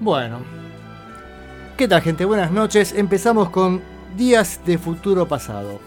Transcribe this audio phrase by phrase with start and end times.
[0.00, 0.38] Bueno.
[1.76, 2.24] ¿Qué tal gente?
[2.24, 2.94] Buenas noches.
[2.94, 3.82] Empezamos con
[4.16, 5.78] Días de Futuro Pasado.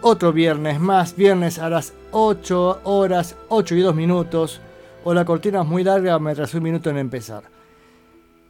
[0.00, 4.62] Otro viernes más, viernes a las 8 horas, 8 y 2 minutos.
[5.04, 7.42] O la cortina es muy larga, me atrasó un minuto en empezar.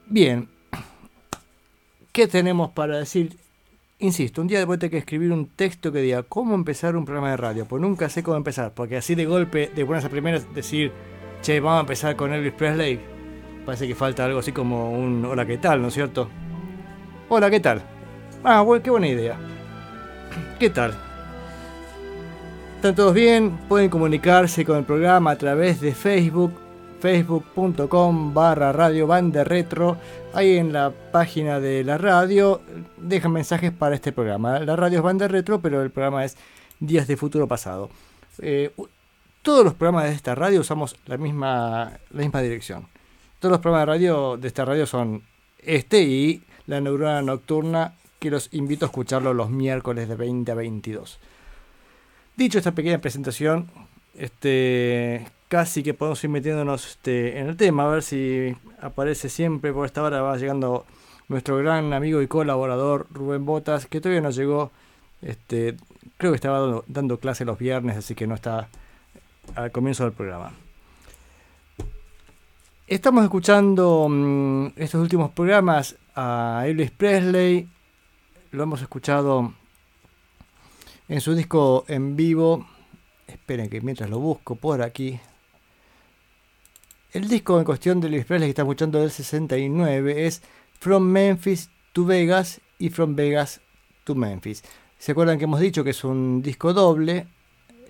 [0.07, 0.49] Bien.
[2.13, 3.37] ¿Qué tenemos para decir?
[4.03, 7.33] Insisto, un día después tengo que escribir un texto que diga cómo empezar un programa
[7.33, 7.67] de radio.
[7.67, 8.73] Pues nunca sé cómo empezar.
[8.73, 10.91] Porque así de golpe, de buenas a primeras, decir,
[11.43, 12.99] che, vamos a empezar con Elvis Presley.
[13.67, 15.83] Parece que falta algo así como un hola, ¿qué tal?
[15.83, 16.31] ¿No es cierto?
[17.29, 17.83] Hola, ¿qué tal?
[18.43, 19.37] Ah, bueno, qué buena idea.
[20.59, 20.95] ¿Qué tal?
[22.77, 23.59] ¿Están todos bien?
[23.69, 26.55] Pueden comunicarse con el programa a través de Facebook,
[27.01, 29.97] facebook.com barra radio banda retro.
[30.35, 32.61] Ahí en la página de la radio
[32.99, 34.61] dejan mensajes para este programa.
[34.61, 36.37] La radio es banda retro, pero el programa es
[36.79, 37.91] Días de Futuro Pasado.
[38.41, 38.71] Eh,
[39.43, 42.87] todos los programas de esta radio usamos la misma, la misma dirección.
[43.39, 45.23] Todos los programas de radio de esta radio son
[45.59, 50.55] este y la neurona nocturna que los invito a escucharlo los miércoles de 20 a
[50.55, 51.19] 22.
[52.37, 53.71] Dicho esta pequeña presentación,
[54.15, 59.73] este, casi que podemos ir metiéndonos este, en el tema, a ver si aparece siempre
[59.73, 60.87] por esta hora, va llegando
[61.27, 64.71] nuestro gran amigo y colaborador Rubén Botas, que todavía no llegó,
[65.23, 65.77] este,
[66.19, 68.69] creo que estaba dando, clase los viernes, así que no está
[69.57, 70.53] al comienzo del programa.
[72.87, 77.69] Estamos escuchando mmm, estos últimos programas a Elvis Presley,
[78.53, 79.53] lo hemos escuchado
[81.09, 82.69] en su disco en vivo.
[83.27, 85.19] Esperen que mientras lo busco por aquí.
[87.13, 90.43] El disco en cuestión de Elvis Presley que está escuchando del 69 es
[90.79, 93.61] From Memphis to Vegas y From Vegas
[94.05, 94.63] to Memphis.
[94.97, 97.27] ¿Se acuerdan que hemos dicho que es un disco doble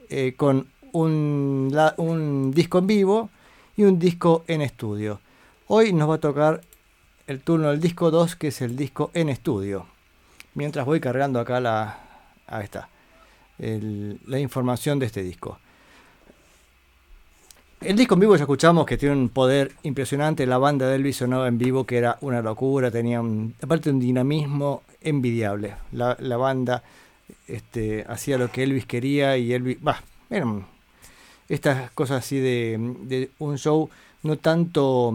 [0.09, 3.31] eh, con un, disco en vivo
[3.77, 5.21] y un disco en estudio?
[5.67, 6.63] Hoy nos va a tocar
[7.27, 9.87] el turno del disco 2 que es el disco en estudio
[10.55, 11.99] mientras voy cargando acá la,
[12.47, 12.89] ahí está,
[13.59, 15.59] la información de este disco.
[17.81, 21.17] El disco en vivo ya escuchamos que tiene un poder impresionante, la banda de Elvis
[21.17, 25.77] sonaba en vivo que era una locura, tenía un, aparte un dinamismo envidiable.
[25.93, 26.83] La, banda
[27.49, 30.67] este, hacía lo que Elvis quería y Elvis, bah, eran
[31.49, 33.89] estas cosas así de, de un show
[34.25, 35.15] no tanto,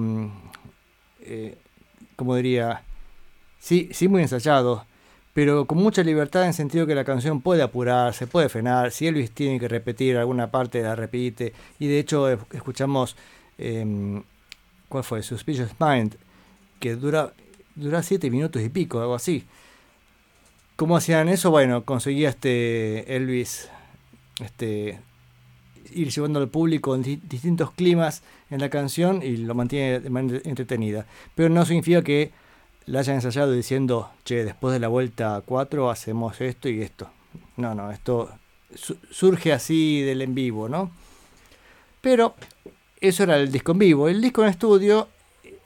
[1.21, 1.55] eh,
[2.15, 2.81] como diría,
[3.59, 4.85] sí, sí muy ensayado,
[5.35, 9.05] pero con mucha libertad en el sentido que la canción puede apurarse, puede frenar, si
[9.05, 13.17] Elvis tiene que repetir alguna parte, la repite, y de hecho escuchamos,
[13.57, 14.21] eh,
[14.87, 15.21] ¿cuál fue?
[15.21, 16.15] Suspicious Mind,
[16.79, 17.33] que dura,
[17.75, 19.43] dura siete minutos y pico, algo así.
[20.77, 21.51] ¿Cómo hacían eso?
[21.51, 23.69] Bueno, conseguía este Elvis
[24.41, 25.01] este,
[25.93, 30.09] ir llevando al público en di distintos climas en la canción y lo mantiene de
[30.09, 31.05] manera entretenida.
[31.35, 32.31] Pero no significa que
[32.87, 37.09] la hayan ensayado diciendo, che, después de la vuelta 4 hacemos esto y esto.
[37.57, 38.29] No, no, esto
[38.73, 40.91] su surge así del en vivo, ¿no?
[42.01, 42.35] Pero
[42.99, 44.09] eso era el disco en vivo.
[44.09, 45.07] El disco en estudio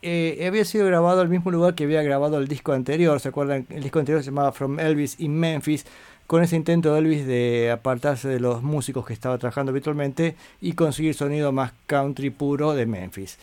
[0.02, 3.20] eh, había sido grabado al mismo lugar que había grabado el disco anterior.
[3.20, 3.66] ¿Se acuerdan?
[3.70, 5.86] El disco anterior se llamaba From Elvis in Memphis,
[6.28, 10.74] con ese intento de Elvis de apartarse de los músicos que estaba trabajando habitualmente y
[10.74, 13.38] conseguir sonido más country puro de Memphis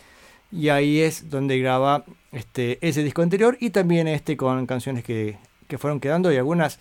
[0.51, 5.37] y ahí es donde graba este, ese disco anterior y también este con canciones que,
[5.67, 6.79] que fueron quedando y algunas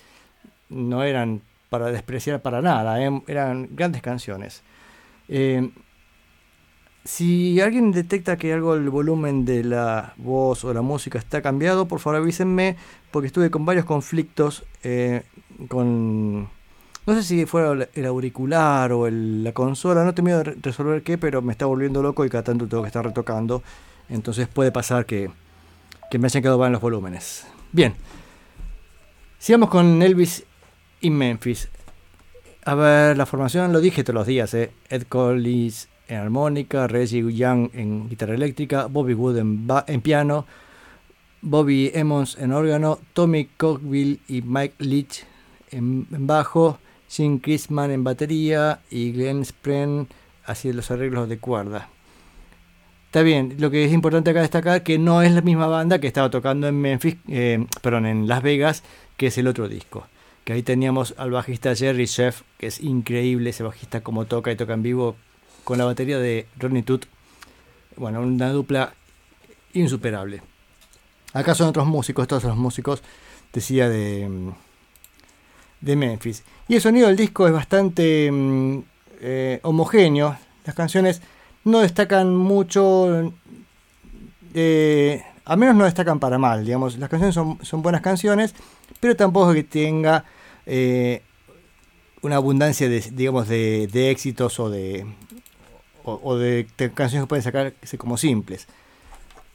[0.69, 4.63] no eran para despreciar para nada, eh, eran grandes canciones.
[5.29, 5.71] Eh,
[7.05, 11.87] si alguien detecta que algo el volumen de la voz o la música está cambiado,
[11.87, 12.77] por favor avísenme,
[13.11, 15.23] porque estuve con varios conflictos eh,
[15.69, 16.49] con
[17.07, 21.03] no sé si fuera el auricular o el, la consola, no tengo miedo de resolver
[21.03, 23.63] qué, pero me está volviendo loco y cada tanto tengo que estar retocando.
[24.09, 25.31] Entonces puede pasar que,
[26.11, 27.47] que me hayan quedado mal los volúmenes.
[27.73, 27.95] Bien,
[29.39, 30.45] sigamos con Elvis
[31.01, 31.69] y Memphis.
[32.65, 34.73] A ver, la formación lo dije todos los días, ¿eh?
[34.89, 40.47] Ed Collins en armónica, Reggie Young en guitarra eléctrica, Bobby Wood en, en piano,
[41.43, 45.25] Bobby Emmons en órgano, Tommy Cockville y Mike Leach
[45.71, 50.09] en, bajo, Jim Chrisman en batería y Glenn Spren
[50.45, 51.89] haciendo los arreglos de cuerda.
[53.07, 56.07] Está bien, lo que es importante acá destacar que no es la misma banda que
[56.07, 58.83] estaba tocando en Memphis, eh, perdón, en Las Vegas,
[59.17, 60.07] que es el otro disco.
[60.45, 64.57] Que ahí teníamos al bajista Jerry Sheff, que es increíble ese bajista como toca y
[64.57, 65.17] toca en vivo
[65.65, 66.85] con la batería de Ronnie.
[67.97, 68.93] Bueno, una dupla
[69.73, 70.43] insuperable.
[71.33, 73.03] Acá son otros músicos, son los músicos,
[73.53, 74.53] decía, de,
[75.81, 76.45] de Memphis.
[76.69, 78.79] Y el sonido del disco es bastante mm,
[79.21, 80.37] eh, homogéneo.
[80.65, 81.23] Las canciones
[81.65, 83.33] no destacan mucho,
[84.55, 86.99] eh, al menos no destacan para mal, digamos.
[86.99, 88.55] Las canciones son, buenas canciones,
[88.99, 90.25] pero tampoco que tenga
[90.67, 91.23] eh,
[92.23, 95.07] una abundancia de, digamos, de, éxitos o de,
[96.95, 98.67] canciones que pueden sacarse como simples.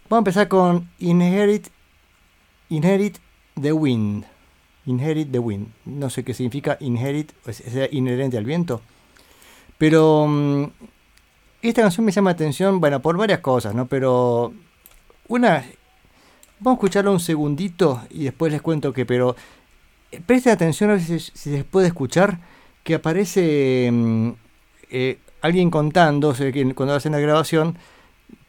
[0.10, 1.68] Vamos a empezar con Inherit,
[2.70, 3.18] Inherit
[3.60, 4.31] the Wind.
[4.86, 5.68] Inherit the Wind.
[5.86, 8.82] No sé qué significa inherit, o sea, inherente al viento.
[9.78, 10.66] Pero mm,
[11.62, 13.88] esta canción me llama la atención, bueno, por varias cosas, ¿no?
[13.88, 14.54] Pero
[15.28, 15.66] una...
[16.60, 19.36] Vamos a escucharla un segundito y después les cuento que, pero
[20.12, 22.40] eh, presten atención a ver si, se puede escuchar
[22.84, 24.30] que aparece mm,
[24.92, 26.36] eh, alguien contando,
[26.76, 27.78] cuando hacen la grabación,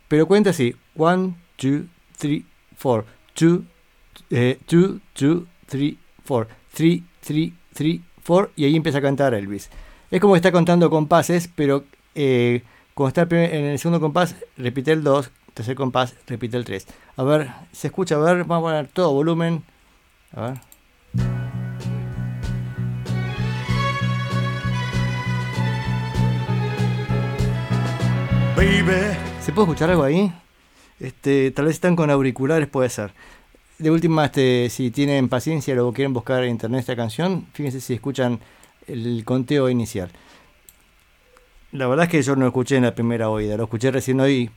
[0.08, 1.82] pero cuenta así, 1, 2,
[2.19, 2.43] 3,
[2.82, 3.61] 4, 2,
[4.69, 5.94] 2, 2, 3,
[6.26, 9.70] 4, 3, 3, 3, 4, y ahí empieza a cantar Elvis.
[10.10, 11.84] Es como que está contando compases, pero
[12.14, 12.62] eh,
[12.94, 16.86] cuando está en el segundo compás, repite el 2, tercer compás, repite el 3.
[17.16, 19.62] A ver, se escucha, a ver, vamos a poner todo volumen.
[20.32, 20.60] A ver.
[28.56, 29.16] Baby.
[29.40, 30.32] ¿Se puede escuchar algo ahí?
[31.00, 33.12] Este, tal vez están con auriculares, puede ser.
[33.82, 37.94] De última, este, si tienen paciencia o quieren buscar en internet esta canción, fíjense si
[37.94, 38.38] escuchan
[38.87, 40.08] el conteo inicial.
[41.73, 44.49] La verdad es que yo no escuché en la primera oída, lo escuché recién hoy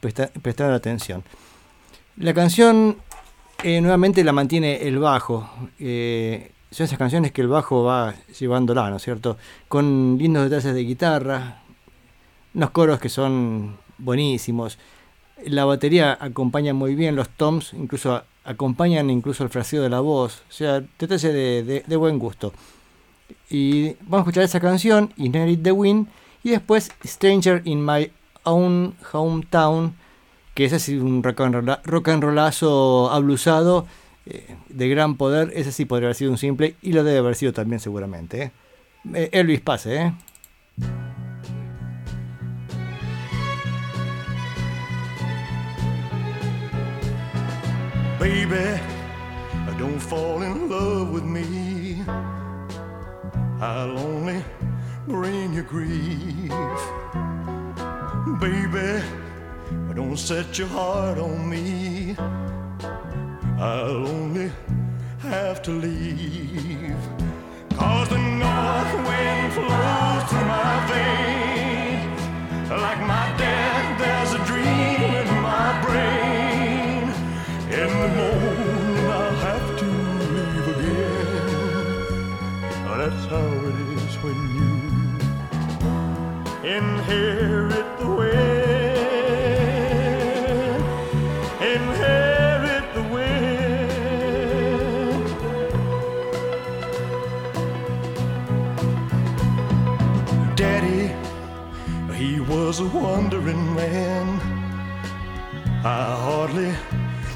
[0.44, 1.24] prestando atención.
[2.18, 2.98] La canción
[3.64, 5.50] eh, nuevamente la mantiene el bajo.
[5.80, 9.40] Eh, son esas canciones que el bajo va llevándola, ¿no es cierto?
[9.68, 11.64] Con lindos detalles de guitarra,
[12.54, 14.78] unos coros que son buenísimos.
[15.48, 20.44] La batería acompaña muy bien, los toms incluso acompañan incluso el fraseo de la voz.
[20.50, 22.54] O sea, detalles de, de buen gusto.
[23.50, 26.08] Y vamos a escuchar esa canción, Inherit the Wind
[26.44, 28.12] y después Stranger in My
[28.44, 29.96] Own Hometown,
[30.54, 33.88] que es así un rock and, rollazo ablusado
[34.26, 35.52] eh, de gran poder.
[35.56, 38.44] Ese sí podría haber sido un simple y lo debe haber sido también seguramente.
[38.44, 38.52] ¿eh?
[39.14, 40.14] eh Elvis pase, ¿eh?
[48.20, 48.80] Baby,
[49.78, 52.02] don't fall in love with me.
[53.60, 54.42] I'll only
[55.06, 56.52] bring you grief.
[58.40, 59.04] Baby,
[59.94, 62.16] don't set your heart on me.
[63.60, 64.50] I'll only
[65.20, 66.96] have to leave.
[67.78, 72.22] Cause the north wind flows through my veins.
[72.70, 73.75] Like my dad,
[86.66, 88.36] inherit the wind,
[91.62, 93.36] inherit the wind.
[100.56, 101.14] Daddy,
[102.16, 104.40] he was a wandering man.
[105.86, 106.74] I hardly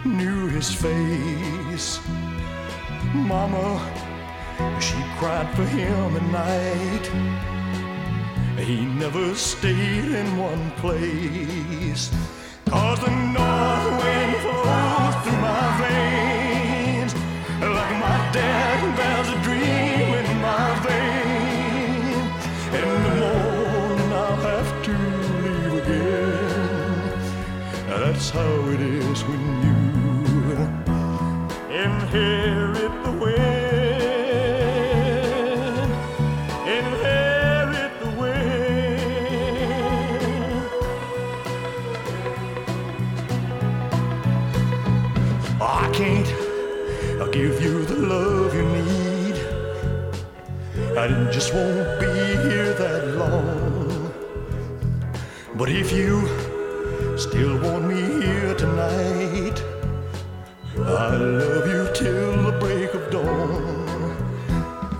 [0.04, 2.00] knew his face.
[3.14, 3.80] Mama,
[4.82, 7.59] she cried for him at night.
[8.60, 12.12] He never stayed in one place.
[12.66, 17.14] Cause the north wind flows through my veins.
[17.62, 22.42] Like my dad, there's a dream in my veins.
[22.76, 24.94] In the morning, I'll have to
[25.44, 27.20] leave again.
[27.88, 29.80] That's how it is when you
[31.72, 33.59] inherit the wind.
[51.10, 54.14] I just won't be here that long.
[55.56, 56.28] But if you
[57.18, 59.58] still want me here tonight,
[60.78, 64.16] I love you till the break of dawn.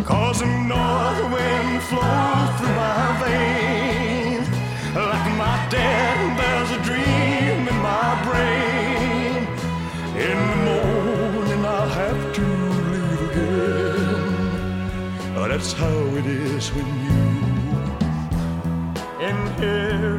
[0.04, 4.48] Cause the north wind flows through my veins.
[4.96, 6.19] Like my dad,
[15.60, 17.20] That's how it is when you
[19.20, 20.19] inherit the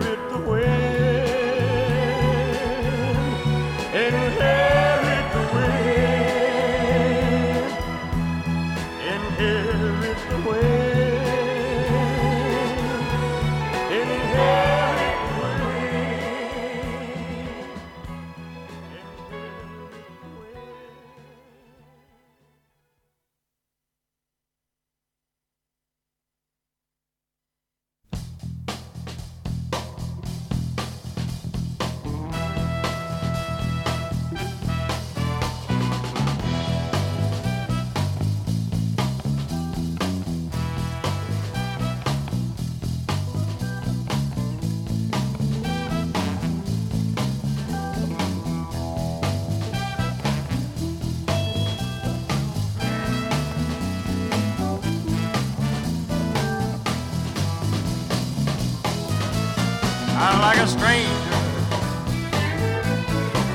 [60.61, 61.39] a stranger,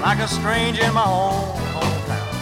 [0.01, 2.33] like a stranger in my own hometown.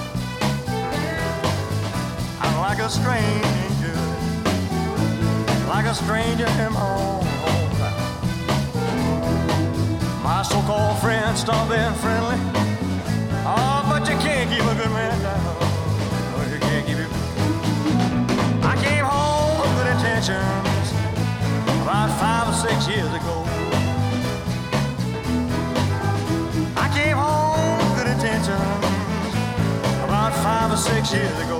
[2.39, 3.97] I'm like a stranger,
[5.67, 8.23] like a stranger in my own hometown.
[10.23, 12.37] My so-called friends stop being friendly.
[13.45, 15.43] Oh, but you can't keep a good man down.
[16.31, 17.11] No, you can't keep it.
[18.63, 20.87] I came home with good intentions
[21.81, 23.62] about five or six years ago.
[30.83, 31.59] Six years ago.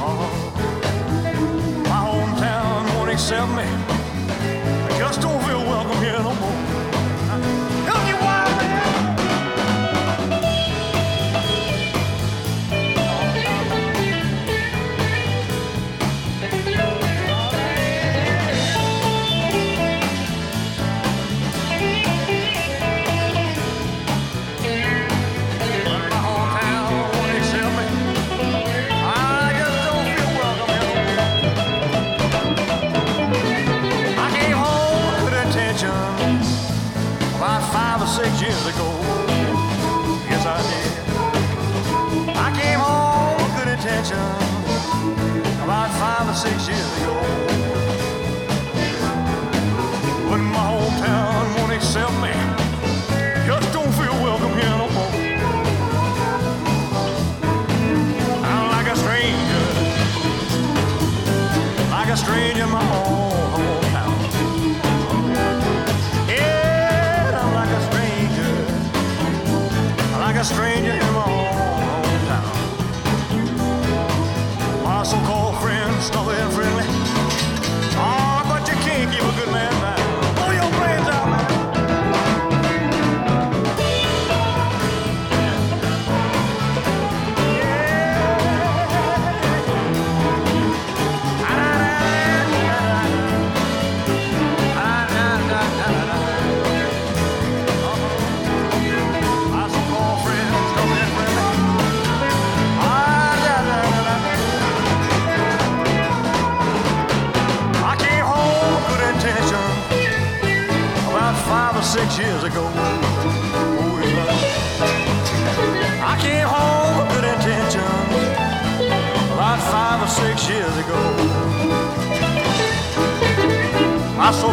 [0.00, 0.52] Oh,
[1.84, 3.68] my hometown won't accept me.
[4.88, 6.55] I just don't feel welcome here no more.
[44.10, 47.14] With about five or six years ago.
[50.28, 52.32] But my hometown won't accept me.
[53.46, 55.12] Just don't feel welcome here no more.
[58.44, 59.64] I'm like a stranger,
[61.90, 63.15] like a stranger in my own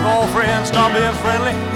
[0.05, 1.72] old friends, stop being friendly.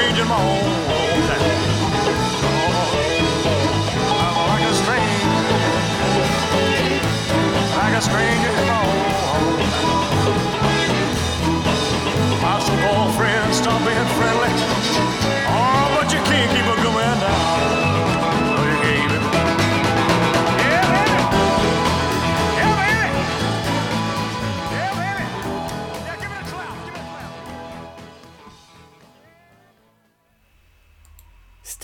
[0.00, 0.99] changing my whole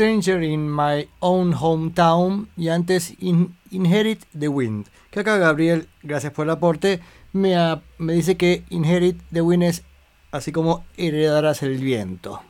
[0.00, 4.88] Stranger in My Own Hometown y antes In- Inherit the Wind.
[5.10, 7.00] Que acá Gabriel, gracias por el aporte,
[7.32, 7.54] me,
[7.96, 9.84] me dice que Inherit the Wind es
[10.32, 12.42] así como heredarás el viento.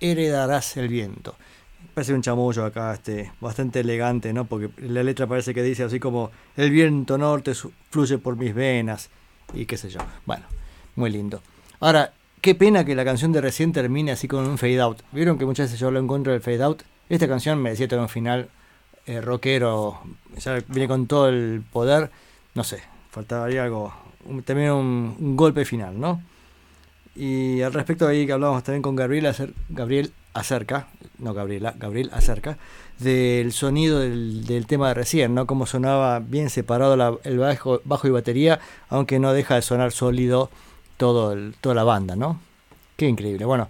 [0.00, 1.34] Heredarás el viento.
[1.94, 4.44] Parece un chamullo acá, este, bastante elegante, ¿no?
[4.44, 7.52] Porque la letra parece que dice así como el viento norte
[7.88, 9.08] fluye por mis venas
[9.54, 10.00] y qué sé yo.
[10.26, 10.44] Bueno,
[10.94, 11.40] muy lindo.
[11.80, 14.98] Ahora, qué pena que la canción de recién termine así con un fade out.
[15.12, 16.82] ¿Vieron que muchas veces yo lo encuentro del fade out?
[17.08, 18.48] Esta canción merecía tener un final
[19.06, 20.00] eh, rockero,
[20.38, 22.10] ya viene con todo el poder.
[22.54, 23.94] No sé, faltaría algo,
[24.44, 26.22] también un, golpe final, ¿no?
[27.14, 29.32] Y al respecto ahí que hablábamos también con Gabriel,
[29.68, 30.88] Gabriel acerca,
[31.18, 32.58] no Gabriela, Gabriel acerca,
[32.98, 35.46] del sonido del, tema de recién, ¿no?
[35.46, 40.50] Cómo sonaba bien separado el bajo, bajo y batería, aunque no deja de sonar sólido
[40.96, 42.40] todo toda la banda, ¿no?
[42.96, 43.44] Qué increíble.
[43.44, 43.68] Bueno,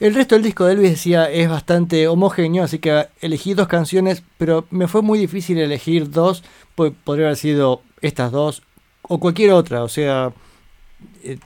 [0.00, 4.22] el resto del disco de Elvis decía es bastante homogéneo, así que elegí dos canciones,
[4.36, 6.44] pero me fue muy difícil elegir dos,
[6.74, 8.62] pues podría haber sido estas dos
[9.02, 10.32] o cualquier otra, o sea,
[11.24, 11.38] eh,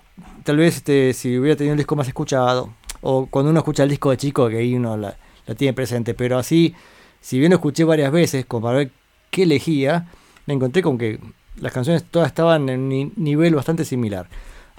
[0.44, 3.88] tal vez este, si hubiera tenido un disco más escuchado, o cuando uno escucha el
[3.90, 6.74] disco de chico, que ahí uno la, la tiene presente, pero así,
[7.20, 8.90] si bien lo escuché varias veces, como para ver
[9.30, 10.08] qué elegía,
[10.46, 11.20] me encontré con que
[11.56, 14.26] las canciones todas estaban en un ni- nivel bastante similar.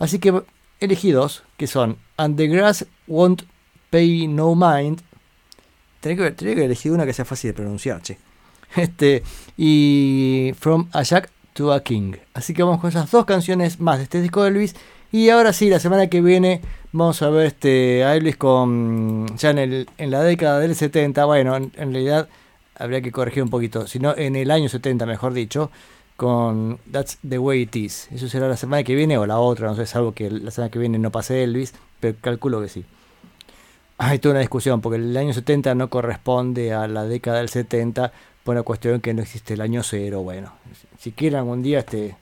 [0.04, 0.44] Así que
[0.82, 3.44] elegí dos, que son And the Grass Won't
[3.89, 5.00] Pay No Mind.
[6.02, 8.18] Tenía que, tenía que elegir una que sea fácil de pronunciar, che.
[8.76, 9.24] Este,
[9.56, 12.16] y From a Jack to a King.
[12.34, 14.76] Así que vamos con esas dos canciones más de este disco de Elvis.
[15.13, 16.60] Y ahora sí, la semana que viene
[16.92, 21.24] vamos a ver este, a Elvis con ya en, el, en la década del 70.
[21.24, 22.28] Bueno, en, en realidad
[22.76, 25.72] habría que corregir un poquito, sino en el año 70, mejor dicho,
[26.15, 28.10] con That's the Way It Is.
[28.12, 30.71] Eso será la semana que viene o la otra, no sé, salvo que la semana
[30.71, 32.86] que viene no pase Elvis, pero calculo que sí.
[33.97, 38.12] Hay toda una discusión, porque el año 70 no corresponde a la década del 70
[38.43, 40.23] por una cuestión que no existe el año cero.
[40.23, 40.54] Bueno,
[40.99, 42.15] si quieren algún día este,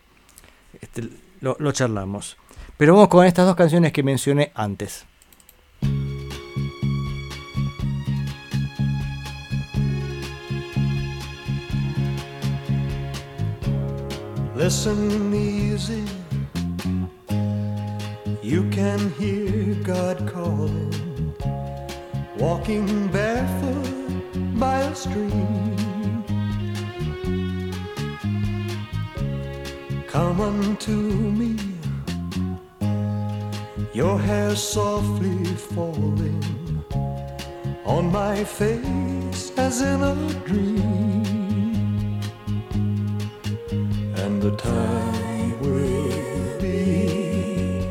[0.80, 2.38] este, lo, lo charlamos.
[2.78, 5.06] Pero vamos con estas dos canciones que mencioné antes.
[14.64, 16.04] Listen easy.
[18.44, 21.34] You can hear God calling,
[22.38, 26.24] walking barefoot by a stream.
[30.08, 30.92] Come unto
[31.40, 31.58] me,
[33.96, 35.44] your hair softly
[35.74, 36.44] falling
[37.84, 41.31] on my face as in a dream
[44.24, 47.84] and the time will be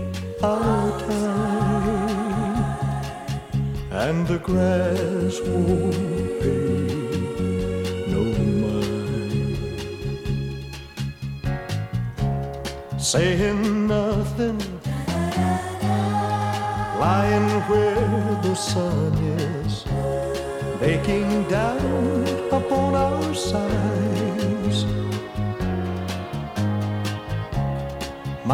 [0.42, 2.74] our time,
[3.90, 6.86] and the grass won't pay
[8.12, 8.22] no
[8.62, 9.82] mind.
[13.02, 14.60] Saying nothing,
[17.04, 19.12] lying where the sun
[19.48, 19.84] is,
[20.78, 24.86] baking down upon our sides.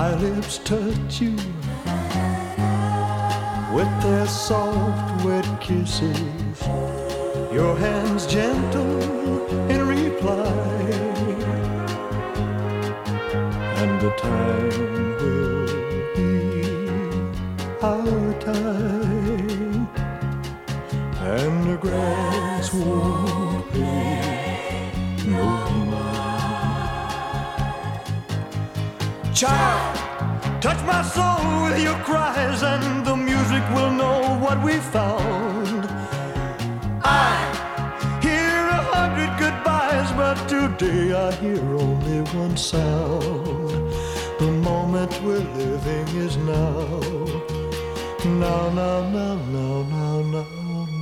[0.02, 1.36] My lips touch you
[3.74, 6.20] with their soft, wet kisses.
[7.50, 9.00] Your hands gentle
[9.70, 10.52] in reply,
[13.80, 14.68] and the time
[15.18, 15.66] will
[16.14, 16.28] be
[17.80, 19.88] our time,
[21.32, 24.25] and the grass won't pay
[29.36, 35.84] Child, touch my soul with your cries, and the music will know what we found.
[37.04, 37.36] I
[38.22, 43.92] hear a hundred goodbyes, but today I hear only one sound.
[44.38, 47.00] The moment we're living is now.
[48.24, 50.46] Now, now, now, now, now, now,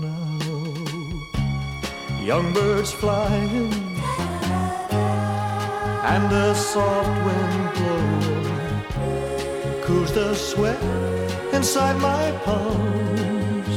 [0.03, 0.61] now.
[2.21, 3.84] Young birds flying
[6.15, 8.83] and a soft wind blowing
[9.83, 10.81] cools the sweat
[11.53, 13.75] inside my palms.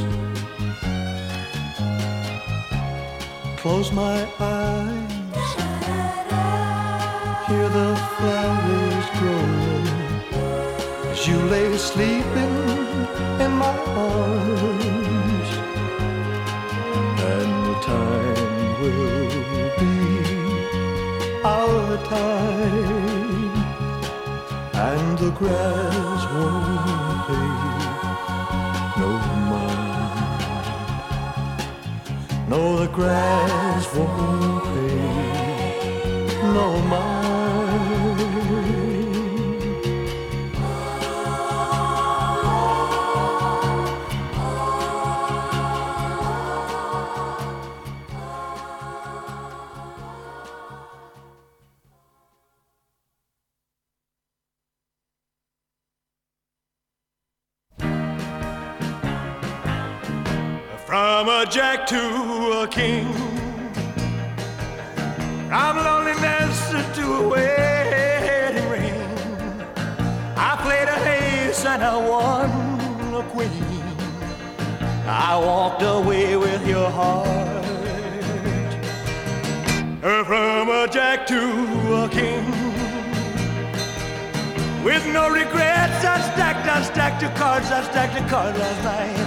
[3.62, 5.50] Close my eyes,
[7.47, 9.88] hear the flowers growing
[11.12, 12.56] as you lay sleeping
[13.43, 13.78] in my
[14.12, 15.50] arms,
[17.32, 19.30] and the time will
[19.80, 20.16] be
[24.73, 27.49] and the grass won't pay
[28.99, 29.10] no
[29.51, 29.88] mind.
[32.49, 34.97] No, the grass won't pay
[36.53, 37.07] no mind.
[87.83, 89.17] Stacked the cards last night.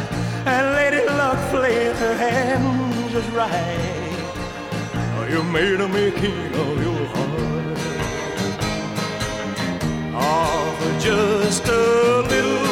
[0.47, 4.01] And Lady Luck played her hand just right.
[5.31, 7.79] You made me king of your heart.
[10.13, 12.70] Oh, just a little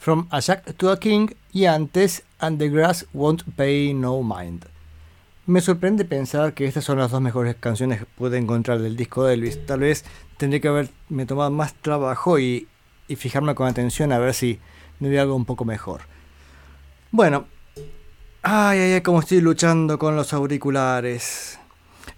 [0.00, 4.66] From a Jack to a King y antes And the Grass Won't Pay No Mind.
[5.46, 9.24] Me sorprende pensar que estas son las dos mejores canciones que pude encontrar del disco
[9.24, 9.66] de Elvis.
[9.66, 10.04] Tal vez
[10.36, 12.68] tendría que haberme tomado más trabajo y,
[13.08, 14.60] y fijarme con atención a ver si
[15.00, 16.02] me había algo un poco mejor.
[17.10, 17.46] Bueno,
[18.42, 21.58] ay, ay, ay, cómo estoy luchando con los auriculares.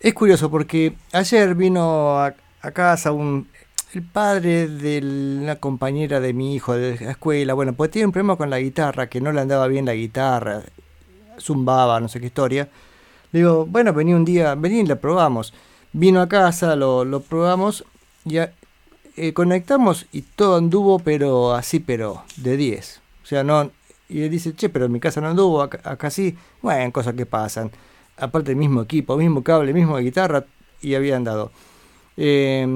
[0.00, 3.48] Es curioso porque ayer vino a, a casa un,
[3.94, 7.54] el padre de una compañera de mi hijo de la escuela.
[7.54, 10.62] Bueno, pues tiene un problema con la guitarra, que no le andaba bien la guitarra,
[11.38, 12.68] zumbaba, no sé qué historia.
[13.32, 15.54] Digo, bueno, vení un día, vení y la probamos.
[15.92, 17.84] Vino a casa, lo, lo probamos
[18.24, 23.00] y eh, conectamos y todo anduvo, pero así, pero de 10.
[23.22, 23.70] O sea, no.
[24.08, 26.36] Y él dice, che, pero en mi casa no anduvo, acá, acá sí.
[26.60, 27.70] Bueno, cosas que pasan.
[28.18, 30.44] Aparte, el mismo equipo, mismo cable, mismo guitarra
[30.80, 31.50] y había andado.
[32.16, 32.66] Eh,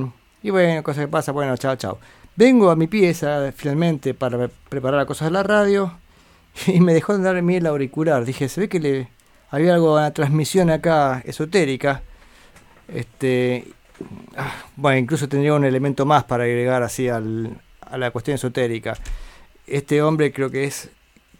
[0.43, 1.99] y bueno, cosas que pasan, bueno, chao, chao.
[2.37, 5.93] Vengo a mi pieza finalmente para preparar las cosas de la radio
[6.67, 8.25] y me dejó de andar a mí el auricular.
[8.25, 9.09] Dije, se ve que le
[9.51, 12.03] había algo, una transmisión acá esotérica.
[12.89, 13.65] Este,
[14.37, 18.97] ah, bueno, incluso tendría un elemento más para agregar así al- a la cuestión esotérica.
[19.67, 20.91] Este hombre creo que es,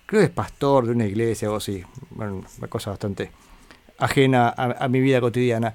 [0.07, 1.85] creo que es pastor de una iglesia o así.
[2.11, 3.31] Bueno, una cosa bastante
[3.99, 5.75] ajena a, a mi vida cotidiana.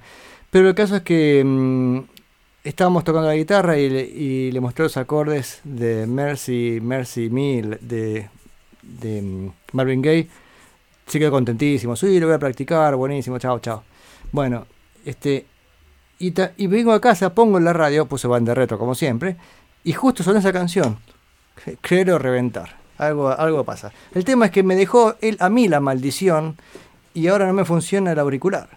[0.49, 1.99] Pero el caso es que mm,
[2.63, 7.61] estábamos tocando la guitarra y le, y le mostré los acordes de Mercy, Mercy Me
[7.81, 8.29] de,
[8.81, 10.27] de mm, Marvin Gaye.
[11.11, 11.97] Se quedó contentísimo.
[11.97, 13.83] Sí, lo voy a practicar, buenísimo, chao, chao.
[14.31, 14.65] Bueno,
[15.03, 15.45] este.
[16.19, 16.31] Y,
[16.67, 19.35] vengo a casa, pongo en la radio, puse banda retro como siempre,
[19.83, 20.99] y justo sonó esa canción.
[21.81, 22.77] Creer o reventar.
[22.97, 23.91] Algo, algo pasa.
[24.13, 26.55] El tema es que me dejó él a mí la maldición
[27.13, 28.69] y ahora no me funciona el auricular.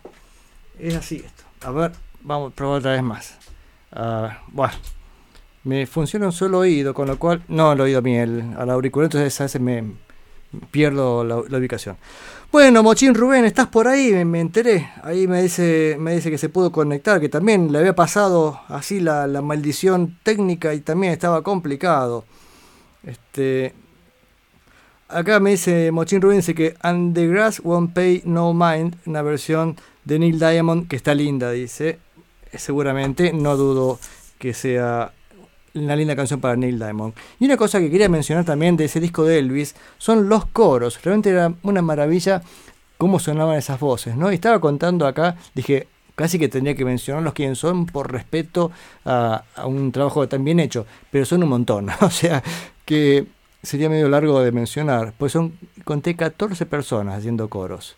[0.80, 1.44] Es así esto.
[1.60, 3.38] A ver, vamos a probar otra vez más.
[3.92, 4.74] Ah, bueno,
[5.62, 7.44] me funciona un solo oído, con lo cual.
[7.46, 9.84] No el oído a mí, el, al auricular, entonces a veces me,
[10.70, 11.96] pierdo la, ubicación.
[12.52, 14.24] Bueno, Mochín Rubén, ¿estás por ahí?
[14.24, 14.88] Me, enteré.
[15.02, 19.00] Ahí me dice, me dice que se pudo conectar, que también le había pasado así
[19.00, 22.24] la, la maldición técnica y también estaba complicado.
[23.02, 23.74] Este,
[25.08, 29.22] acá me dice Mochín Rubén dice que And the Grass Won't Pay No Mind, una
[29.22, 31.98] versión de Neil Diamond que está linda, dice.
[32.52, 33.98] Seguramente, no dudo
[34.38, 35.12] que sea
[35.74, 37.14] una linda canción para Neil Diamond.
[37.40, 41.02] Y una cosa que quería mencionar también de ese disco de Elvis son los coros.
[41.02, 42.42] Realmente era una maravilla
[42.98, 44.30] cómo sonaban esas voces, ¿no?
[44.30, 48.70] Y estaba contando acá, dije, casi que tendría que mencionarlos quiénes son por respeto
[49.04, 52.42] a, a un trabajo tan bien hecho, pero son un montón, o sea,
[52.84, 53.26] que
[53.62, 57.96] sería medio largo de mencionar, pues son, conté 14 personas haciendo coros.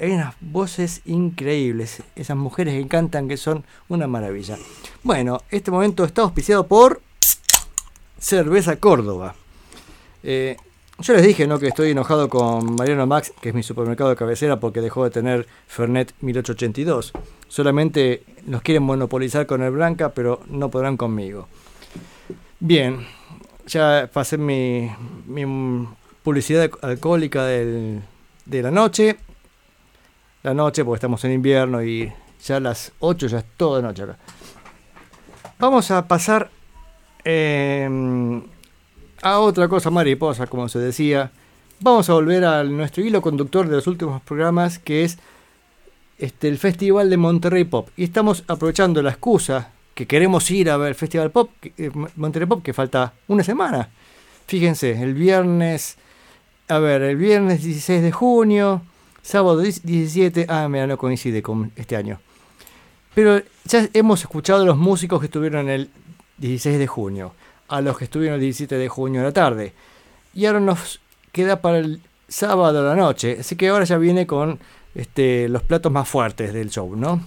[0.00, 4.58] Hay unas voces increíbles, esas mujeres que cantan que son una maravilla.
[5.02, 7.00] Bueno, este momento está auspiciado por
[8.18, 9.34] Cerveza Córdoba.
[10.22, 10.56] Eh,
[10.98, 11.58] yo les dije ¿no?
[11.58, 15.10] que estoy enojado con Mariano Max, que es mi supermercado de cabecera, porque dejó de
[15.10, 17.12] tener Fernet 1882.
[17.48, 21.48] Solamente nos quieren monopolizar con el Blanca, pero no podrán conmigo.
[22.60, 23.06] Bien,
[23.66, 24.90] ya pasé mi,
[26.22, 28.02] publicidad alcohólica de
[28.46, 29.16] la noche.
[30.44, 32.12] La noche, porque estamos en invierno y
[32.44, 34.18] ya a las 8 ya es toda noche acá.
[35.58, 36.50] Vamos a pasar
[37.24, 37.88] eh,
[39.22, 41.30] a otra cosa mariposa, como se decía.
[41.80, 45.16] Vamos a volver a nuestro hilo conductor de los últimos programas, que es
[46.18, 47.88] este, el Festival de Monterrey Pop.
[47.96, 52.46] Y estamos aprovechando la excusa que queremos ir a ver el Festival Pop, eh, Monterrey
[52.46, 53.88] Pop, que falta una semana.
[54.46, 55.96] Fíjense, el viernes,
[56.68, 58.82] a ver, el viernes 16 de junio,
[59.24, 62.20] sábado 17, ah, mira, no coincide con este año.
[63.14, 65.90] Pero ya hemos escuchado a los músicos que estuvieron el
[66.38, 67.34] 16 de junio,
[67.68, 69.72] a los que estuvieron el 17 de junio a la tarde.
[70.34, 71.00] Y ahora nos
[71.32, 74.58] queda para el sábado a la noche, así que ahora ya viene con
[74.94, 77.20] este, los platos más fuertes del show, ¿no?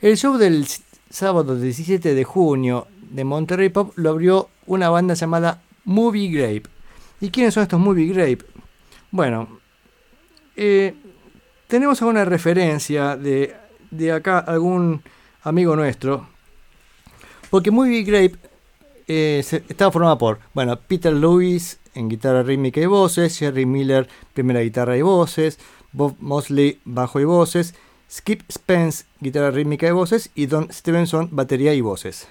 [0.00, 0.66] El show del
[1.10, 6.62] sábado 17 de junio de Monterrey Pop lo abrió una banda llamada Movie Grape.
[7.20, 8.44] ¿Y quiénes son estos Movie Grape?
[9.10, 9.60] Bueno,
[10.56, 10.94] eh,
[11.70, 13.56] tenemos alguna referencia de,
[13.90, 15.02] de acá, algún
[15.42, 16.28] amigo nuestro,
[17.48, 18.36] porque Movie Grape
[19.08, 24.60] eh, estaba formada por, bueno, Peter Lewis en guitarra rítmica y voces, Jerry Miller primera
[24.60, 25.58] guitarra y voces,
[25.92, 27.74] Bob Mosley bajo y voces,
[28.10, 32.28] Skip Spence guitarra rítmica y voces y Don Stevenson batería y voces.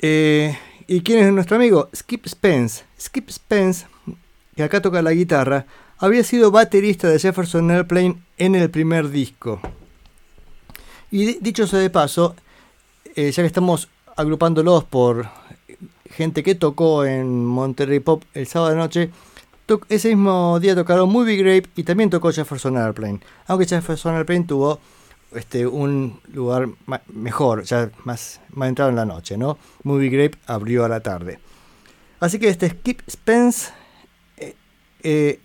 [0.00, 1.88] Eh, ¿Y quién es nuestro amigo?
[1.94, 2.84] Skip Spence.
[3.00, 3.86] Skip Spence,
[4.56, 5.66] que acá toca la guitarra,
[5.98, 9.60] había sido baterista de Jefferson Airplane en el primer disco.
[11.10, 12.34] Y di- dicho sea de paso,
[13.16, 15.28] eh, ya que estamos agrupándolos por
[16.10, 19.10] gente que tocó en Monterrey Pop el sábado de noche,
[19.88, 23.20] ese mismo día tocaron Movie Grape y también tocó Jefferson Airplane.
[23.46, 24.80] Aunque Jefferson Airplane tuvo
[25.34, 26.68] este, un lugar
[27.12, 29.58] mejor, ya más, más entrado en la noche, ¿no?
[29.82, 31.38] Movie Grape abrió a la tarde.
[32.20, 33.70] Así que este Skip Spence
[34.38, 34.54] eh,
[35.02, 35.38] eh,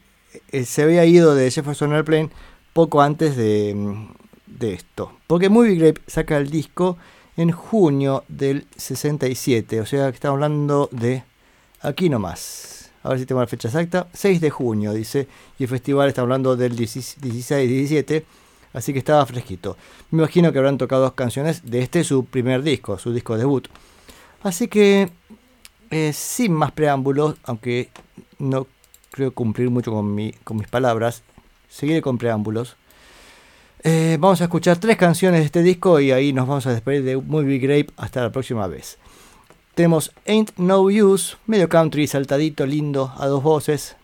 [0.52, 2.30] eh, se había ido de Jefferson Airplane
[2.74, 4.08] poco antes de, mm,
[4.48, 5.12] de esto.
[5.28, 6.98] Porque Movie Grape saca el disco
[7.38, 9.82] en junio del 67.
[9.82, 11.24] O sea que estamos hablando de
[11.82, 12.92] aquí nomás.
[13.04, 14.08] A ver si tengo la fecha exacta.
[14.14, 15.28] 6 de junio, dice.
[15.60, 18.24] Y el festival está hablando del 16-17.
[18.74, 19.78] Así que estaba fresquito.
[20.10, 23.68] Me imagino que habrán tocado dos canciones de este su primer disco, su disco debut.
[24.42, 25.10] Así que,
[25.92, 27.90] eh, sin más preámbulos, aunque
[28.40, 28.68] no
[29.14, 31.22] creo cumplir mucho con, mi, con mis palabras,
[31.70, 32.76] seguiré con preámbulos.
[33.84, 37.04] Eh, vamos a escuchar tres canciones de este disco y ahí nos vamos a despedir
[37.04, 38.98] de Movie Grape hasta la próxima vez.
[39.76, 43.96] Tenemos Ain't No Use, medio country, saltadito, lindo, a dos voces.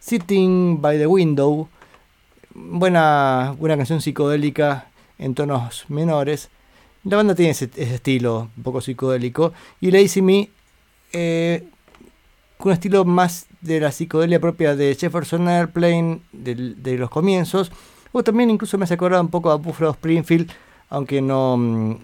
[0.00, 1.68] Sitting by the Window,
[2.54, 6.50] buena, buena canción psicodélica en tonos menores.
[7.04, 9.54] La banda tiene ese, estilo un poco psicodélico.
[9.80, 10.50] Y Lazy Me,
[11.12, 11.64] eh,
[12.58, 17.72] con un estilo más de la psicodelia propia de Jefferson Airplane, de, los comienzos.
[18.12, 20.50] O también incluso me hace acordar un poco a Buffalo Springfield,
[20.88, 21.98] aunque no, mm,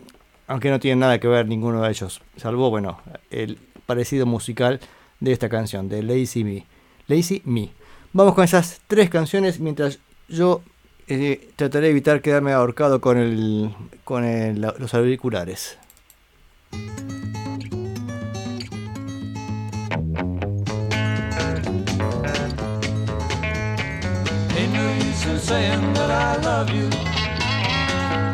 [0.48, 4.80] aunque no tiene nada que ver ninguno de ellos, salvo, bueno, el parecido musical
[5.20, 6.66] de esta canción, de Lazy Me.
[7.06, 7.70] Lazy Me.
[8.12, 10.62] Vamos con esas tres canciones mientras yo
[11.08, 14.24] eh, trataré de evitar quedarme ahorcado con, el, con
[14.60, 15.78] los auriculares.
[25.24, 26.88] use in saying that I love you.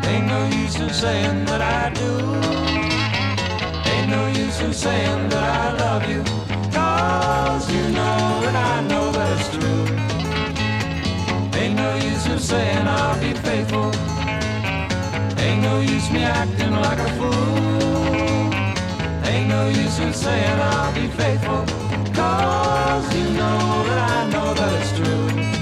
[0.09, 2.11] Ain't no use in saying that I do.
[3.91, 6.23] Ain't no use in saying that I love you.
[6.71, 9.85] Cause you know and I know that it's true.
[11.59, 13.91] Ain't no use in saying I'll be faithful.
[15.39, 18.53] Ain't no use me acting like a fool.
[19.29, 21.63] Ain't no use in saying I'll be faithful.
[22.13, 25.60] Cause you know that I know that it's true.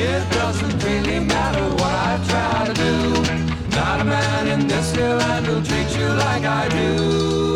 [0.00, 3.76] It doesn't really matter what I try to do.
[3.76, 7.47] Not a man in this here land will treat you like I do.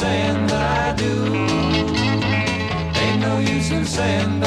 [0.00, 1.12] saying that I do.
[3.02, 4.39] Ain't no use in saying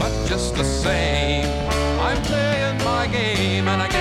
[0.00, 1.44] but just the same,
[2.00, 3.99] I'm playing my game and I.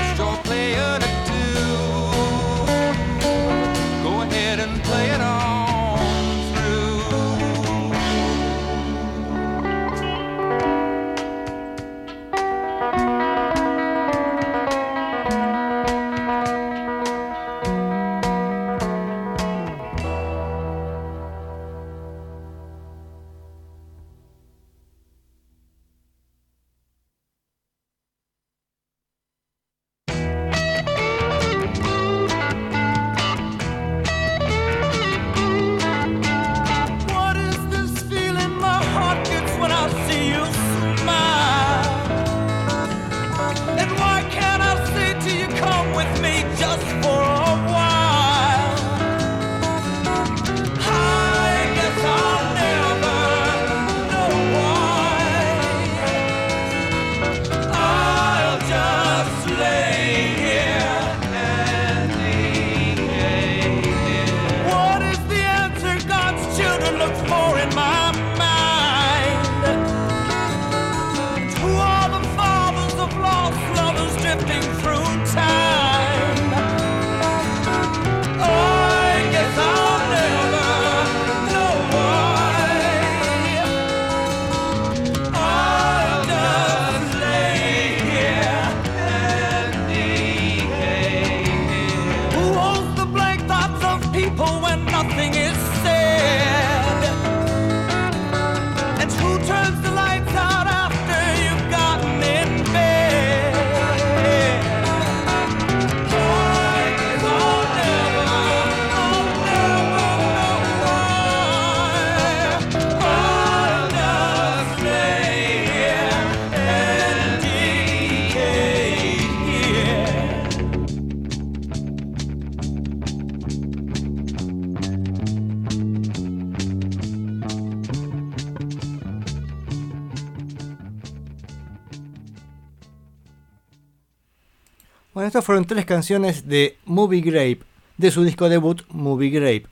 [135.39, 137.59] estas fueron tres canciones de Movie Grape,
[137.97, 139.67] de su disco debut Movie Grape.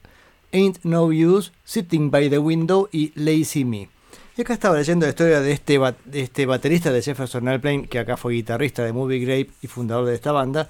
[0.53, 3.89] Ain't No Use, Sitting by the Window y Lazy Me.
[4.37, 7.99] Y acá estaba leyendo la historia de este, de este baterista de Jefferson Airplane, que
[7.99, 10.69] acá fue guitarrista de Movie Grape y fundador de esta banda,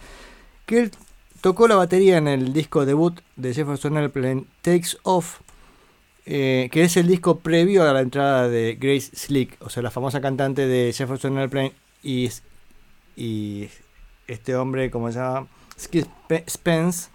[0.66, 0.92] que él
[1.42, 5.42] tocó la batería en el disco debut de Jefferson Airplane, Takes Off,
[6.26, 9.92] eh, que es el disco previo a la entrada de Grace Slick, o sea, la
[9.92, 12.32] famosa cantante de Jefferson Airplane y,
[13.16, 13.70] y
[14.28, 15.48] este hombre, como se llama,
[15.80, 16.08] Skip
[16.50, 17.10] Spence,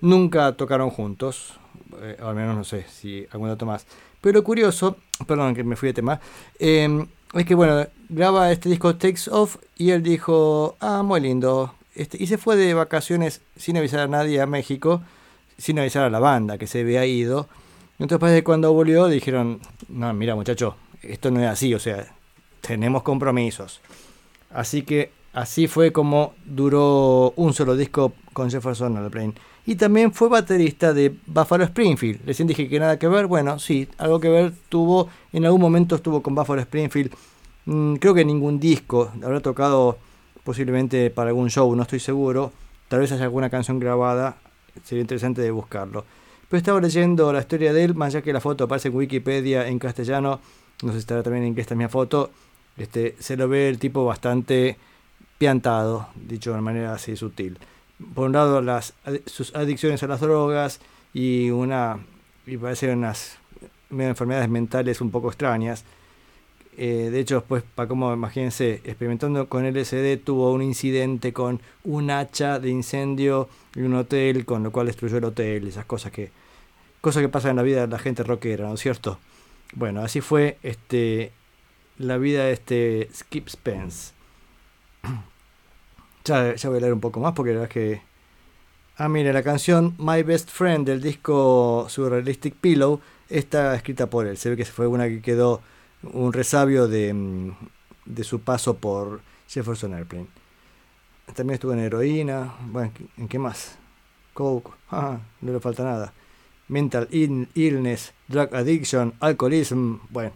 [0.00, 1.54] nunca tocaron juntos,
[2.00, 3.86] eh, al menos no sé si algún dato más.
[4.20, 6.20] Pero curioso, perdón que me fui de tema,
[6.58, 11.74] em, es que bueno, graba este disco Takes Off y él dijo, ah, muy lindo,
[11.96, 15.02] este, y se fue de vacaciones sin avisar a nadie a México,
[15.56, 17.48] sin avisar a la banda que se había ido.
[17.98, 22.14] Entonces, cuando volvió, dijeron: No, mira, muchacho, esto no es así, o sea,
[22.60, 23.80] tenemos compromisos.
[24.50, 29.34] Así que así fue como duró un solo disco con Jefferson Airplane.
[29.66, 32.24] Y también fue baterista de Buffalo Springfield.
[32.24, 33.26] Recién dije que nada que ver.
[33.26, 35.10] Bueno, sí, algo que ver tuvo.
[35.34, 37.12] En algún momento estuvo con Buffalo Springfield.
[37.66, 39.12] Mm, creo que ningún disco.
[39.22, 39.98] Habrá tocado
[40.42, 42.52] posiblemente para algún show, no estoy seguro.
[42.88, 44.38] Tal vez haya alguna canción grabada.
[44.84, 46.06] Sería interesante de buscarlo.
[46.48, 49.68] Pero estaba leyendo la historia de él, más allá que la foto aparece en Wikipedia
[49.68, 50.40] en castellano.
[50.82, 52.30] No sé si estará también en que esta es mi foto.
[52.78, 54.76] Este, se lo ve el tipo bastante
[55.38, 57.58] piantado, dicho de una manera así sutil
[58.14, 58.62] por un lado
[59.26, 60.80] sus adicciones a las drogas
[61.14, 61.98] y una
[62.46, 63.38] y parece unas
[63.90, 65.84] enfermedades mentales un poco extrañas.
[66.78, 72.10] Eh, de hecho, pues, para como imagínense, experimentando con LSD, tuvo un incidente con un
[72.10, 76.30] hacha de incendio en un hotel, con lo cual destruyó el hotel, esas cosas que,
[77.00, 79.18] cosas que pasan en la vida de la gente rockera, ¿no es cierto?
[79.74, 81.32] Bueno, así fue este,
[81.98, 84.15] la vida de este Skip Spence.
[86.24, 88.02] Ya, voy a leer un poco más porque la verdad es que.
[88.96, 94.36] Ah, mire, la canción My Best Friend del disco Surrealistic Pillow está escrita por él.
[94.36, 95.60] Se ve que fue una que quedó
[96.02, 97.50] un resabio de, mm,
[98.06, 100.26] de su paso por Jefferson Airplane.
[101.34, 102.54] También estuvo en heroína.
[102.72, 103.78] Bueno, ¿en qué más?
[104.34, 104.70] Coke.
[104.90, 106.12] Ah, no le falta nada.
[106.68, 109.98] Mental illness, drug addiction, alcoholism.
[110.10, 110.32] Bueno,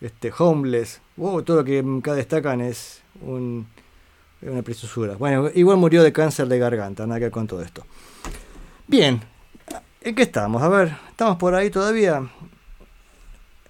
[0.00, 1.02] este, homeless.
[1.16, 3.66] Wow, todo lo que acá destacan es un
[4.42, 5.16] una preciosura.
[5.16, 7.84] Bueno, igual murió de cáncer de garganta, nada que ver con todo esto.
[8.86, 9.20] Bien,
[10.00, 10.62] ¿en qué estamos?
[10.62, 12.28] A ver, ¿estamos por ahí todavía?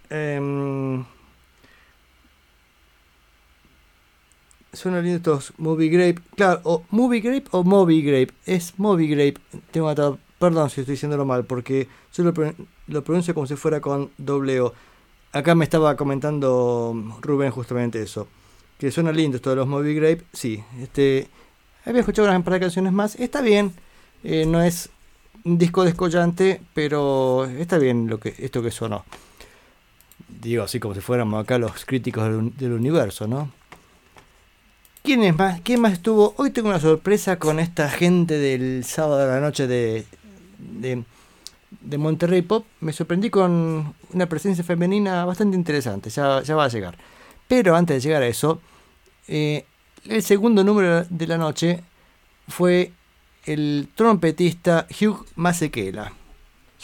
[0.08, 1.04] Eh,
[4.72, 6.22] suenan estos Movie Grape.
[6.36, 8.34] Claro, o Movie Grape o Movie Grape.
[8.46, 9.40] Es Movie Grape.
[9.70, 12.32] Tengo Perdón si estoy diciéndolo mal, porque yo lo,
[12.86, 14.72] lo pronuncio como si fuera con doble O.
[15.32, 18.26] Acá me estaba comentando Rubén justamente eso
[18.80, 20.64] que suena lindo esto de los Movie Grape, sí.
[20.80, 21.28] Este,
[21.84, 23.74] había escuchado unas par de canciones más, está bien,
[24.24, 24.88] eh, no es
[25.44, 29.04] un disco descollante, pero está bien lo que, esto que sonó.
[30.28, 32.24] Digo, así como si fuéramos acá los críticos
[32.56, 33.50] del, universo, ¿no?
[35.02, 35.60] ¿Quién es más?
[35.60, 36.32] ¿Quién más estuvo?
[36.38, 40.06] Hoy tengo una sorpresa con esta gente del sábado de la noche de,
[40.58, 41.04] de,
[41.82, 42.64] de Monterrey Pop.
[42.80, 46.96] Me sorprendí con una presencia femenina bastante interesante, ya, ya va a llegar.
[47.50, 48.60] Pero antes de llegar a eso,
[49.26, 49.64] eh,
[50.08, 51.82] el segundo número de la noche
[52.46, 52.92] fue
[53.44, 56.12] el trompetista Hugh Masekela.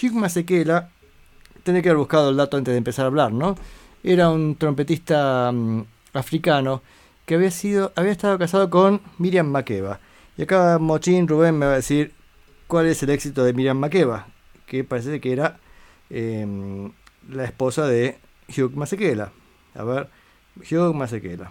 [0.03, 0.91] Hugh Masekela,
[1.63, 3.55] tendré que haber buscado el dato antes de empezar a hablar, ¿no?
[4.03, 6.83] Era un trompetista mm, africano
[7.27, 10.01] que había, sido, había estado casado con Miriam Makeba.
[10.37, 12.13] Y acá Mochín Rubén me va a decir
[12.67, 14.27] cuál es el éxito de Miriam Makeba,
[14.67, 15.61] que parece que era
[16.11, 16.91] em,
[17.31, 19.31] la esposa de Hugh Masekela.
[19.77, 20.09] A ver,
[20.59, 21.51] Hugh Masekela.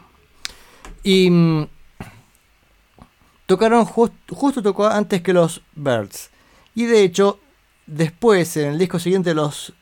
[1.04, 1.68] Y mm,
[3.46, 6.30] tocaron justo tocó antes que los Birds.
[6.74, 7.40] Y de hecho,
[7.86, 9.74] después en el disco siguiente los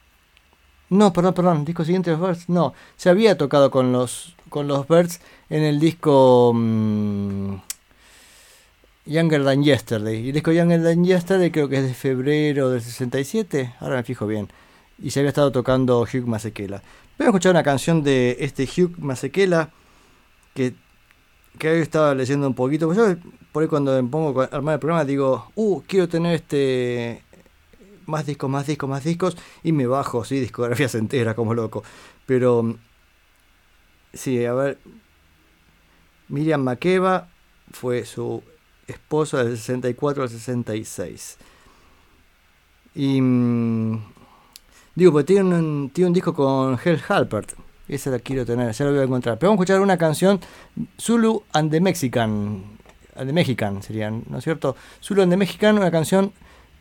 [0.89, 4.87] no, perdón, perdón, disco siguiente los Birds, no, se había tocado con los con los
[4.87, 5.19] Birds
[5.49, 7.55] en el disco mm,
[9.05, 10.25] Younger Than Yesterday.
[10.25, 14.03] Y el disco Younger Than Yesterday creo que es de febrero del 67, ahora me
[14.03, 14.49] fijo bien.
[15.01, 16.83] Y se había estado tocando Hugh Masekela.
[17.17, 19.71] Voy a escuchar una canción de este Hugh Masekela
[20.53, 20.75] que
[21.57, 23.15] que hoy estaba leyendo un poquito, pues yo
[23.51, 27.23] por ahí cuando me pongo a armar el programa digo, uh, quiero tener este
[28.05, 31.83] más discos, más discos, más discos, y me bajo, sí, discografías enteras como loco.
[32.25, 32.77] Pero
[34.13, 34.77] sí, a ver,
[36.27, 37.29] Miriam Makeba
[37.71, 38.43] fue su
[38.87, 41.37] esposa del 64 al 66.
[42.95, 43.21] Y
[44.95, 47.53] digo, pues tiene un, tiene un disco con Hell Halpert
[47.87, 49.37] esa la quiero tener, ya la voy a encontrar.
[49.37, 50.39] Pero vamos a escuchar una canción,
[50.99, 52.63] Zulu and the Mexican.
[53.15, 54.75] and the Mexican serían, ¿no es cierto?
[55.01, 56.33] Zulu and the Mexican, una canción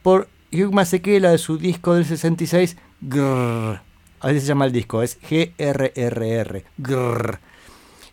[0.03, 3.81] por Hugh Masekela de su disco del 66, Grrr.
[4.21, 6.65] Así se llama el disco, es G-R-R-R.
[6.79, 7.41] Grrr.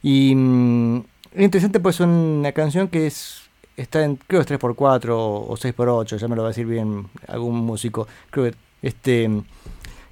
[0.02, 0.98] Y mm,
[1.34, 3.44] es interesante pues es una canción que es
[3.78, 7.08] está en creo que es 3x4 o 6x8, ya me lo va a decir bien
[7.28, 8.08] algún músico.
[8.32, 9.30] Creo que este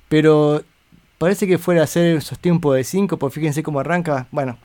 [0.10, 0.64] pero
[1.18, 4.28] parece que fuera a ser esos tiempos de 5, pues fíjense cómo arranca.
[4.32, 4.58] Bueno,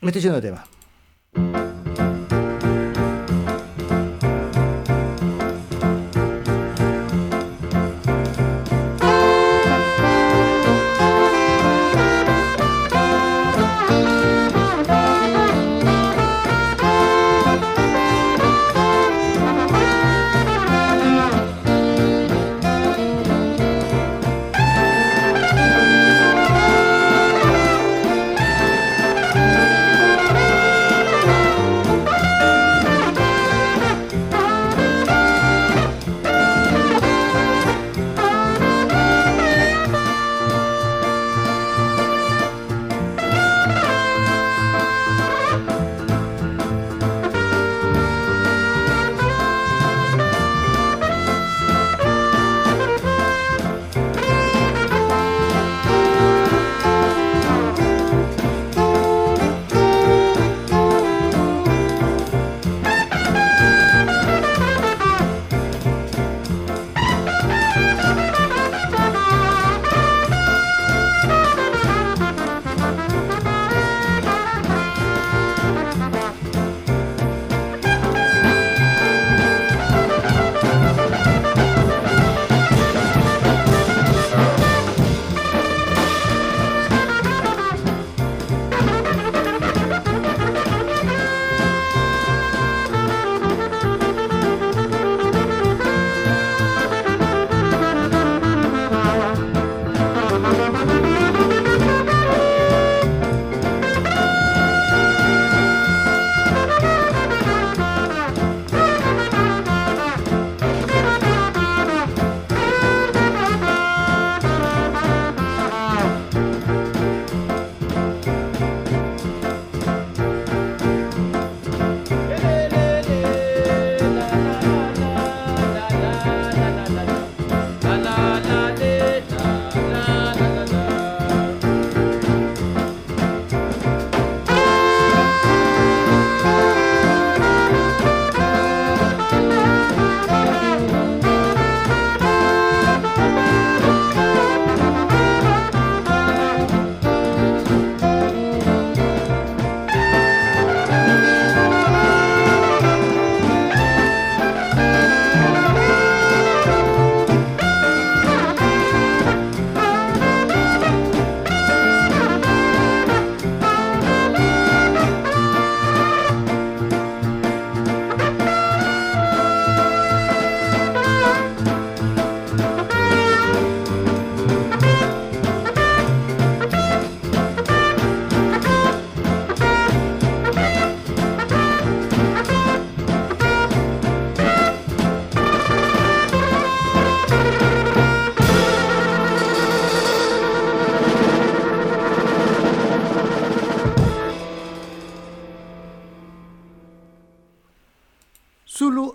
[0.00, 1.65] me estoy yendo de tema.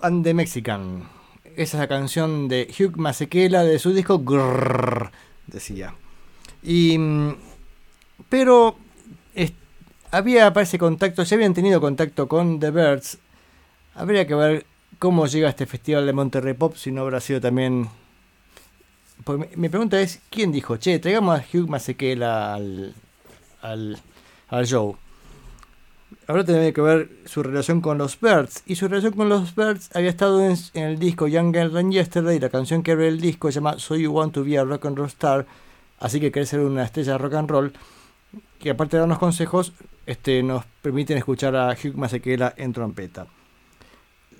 [0.04, 1.04] And the Mexican.
[1.43, 5.12] Esa es la canción de Hugh Masekela de su disco Grrr,
[5.47, 5.93] decía.
[6.64, 7.36] Y, mm,
[8.30, 8.78] pero
[10.12, 13.18] había, parece, contacto, ya habían tenido contacto con The Birds.
[13.95, 14.66] Habría que ver
[14.99, 17.89] cómo llega este festival de Monterrey Pop, si no habrá sido también...
[19.24, 22.93] Pues mi, pregunta es, ¿quién dijo, che, traigamos a Hugh Masekela al,
[23.62, 23.97] al,
[24.49, 24.97] al show?
[26.28, 28.64] Ahora tiene que ver su relación con los Birds.
[28.66, 32.39] Y su relación con los Birds había estado en, el disco Young Girl Than Yesterday.
[32.39, 34.86] La canción que abre el disco se llama So You Want to Be a Rock
[34.86, 35.45] and Roll Star.
[35.99, 37.74] Así que querés ser una estrella de rock and roll.
[38.59, 39.74] Que aparte de darnos consejos,
[40.05, 43.28] este, nos permiten escuchar a Hugh Masekela en trompeta.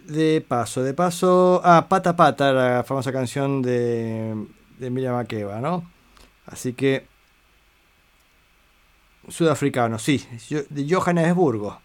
[0.08, 1.62] De paso, de paso.
[1.64, 4.36] Ah, Pata Pata, la famosa canción de,
[4.78, 5.90] de Emilia Makeba, ¿no?
[6.46, 7.11] Así que
[9.28, 10.26] Sudafricano, sí,
[10.70, 11.80] de Johannesburgo.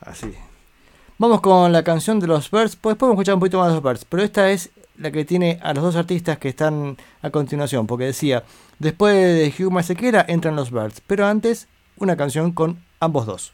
[0.00, 0.32] Así.
[1.18, 2.76] Vamos con la canción de los Birds.
[2.76, 5.58] Pues podemos escuchar un poquito más de los Birds, pero esta es la que tiene
[5.62, 8.44] a los dos artistas que están a continuación, porque decía,
[8.78, 13.52] después de Hugh Masekela entran los Birds, pero antes una canción con ambos dos.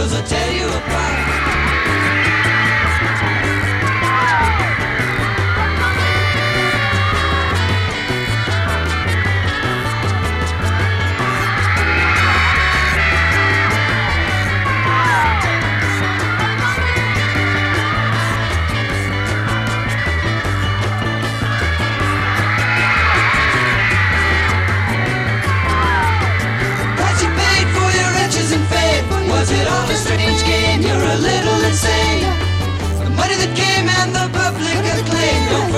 [0.00, 1.29] Girls will tell you apart.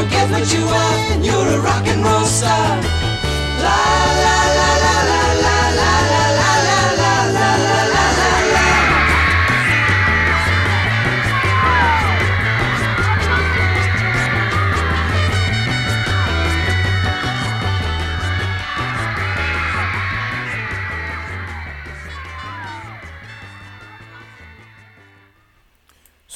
[0.03, 0.97] Forget what you are.
[1.23, 2.83] You're a rock and roll star.
[3.65, 3.79] La
[4.23, 4.62] la la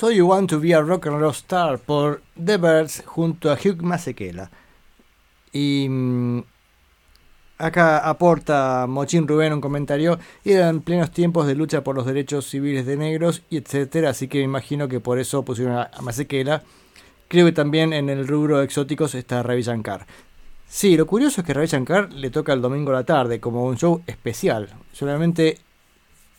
[0.07, 3.55] So You Want to Be a Rock and Roll Star por The Birds junto a
[3.55, 4.53] Hugh Masekela.
[5.51, 6.45] Y mm,
[7.59, 10.21] acá aporta Mochín Rubén un comentario.
[10.45, 14.11] Eran plenos tiempos de lucha por los derechos civiles de negros y etcétera.
[14.11, 16.63] Así que me imagino que por eso pusieron a, Masekela.
[17.27, 20.07] Creo que también en el rubro exóticos está Ravi Shankar.
[20.69, 23.65] Sí, lo curioso es que Ravi Shankar le toca el domingo a la tarde como
[23.65, 24.69] un show especial.
[24.93, 25.59] Solamente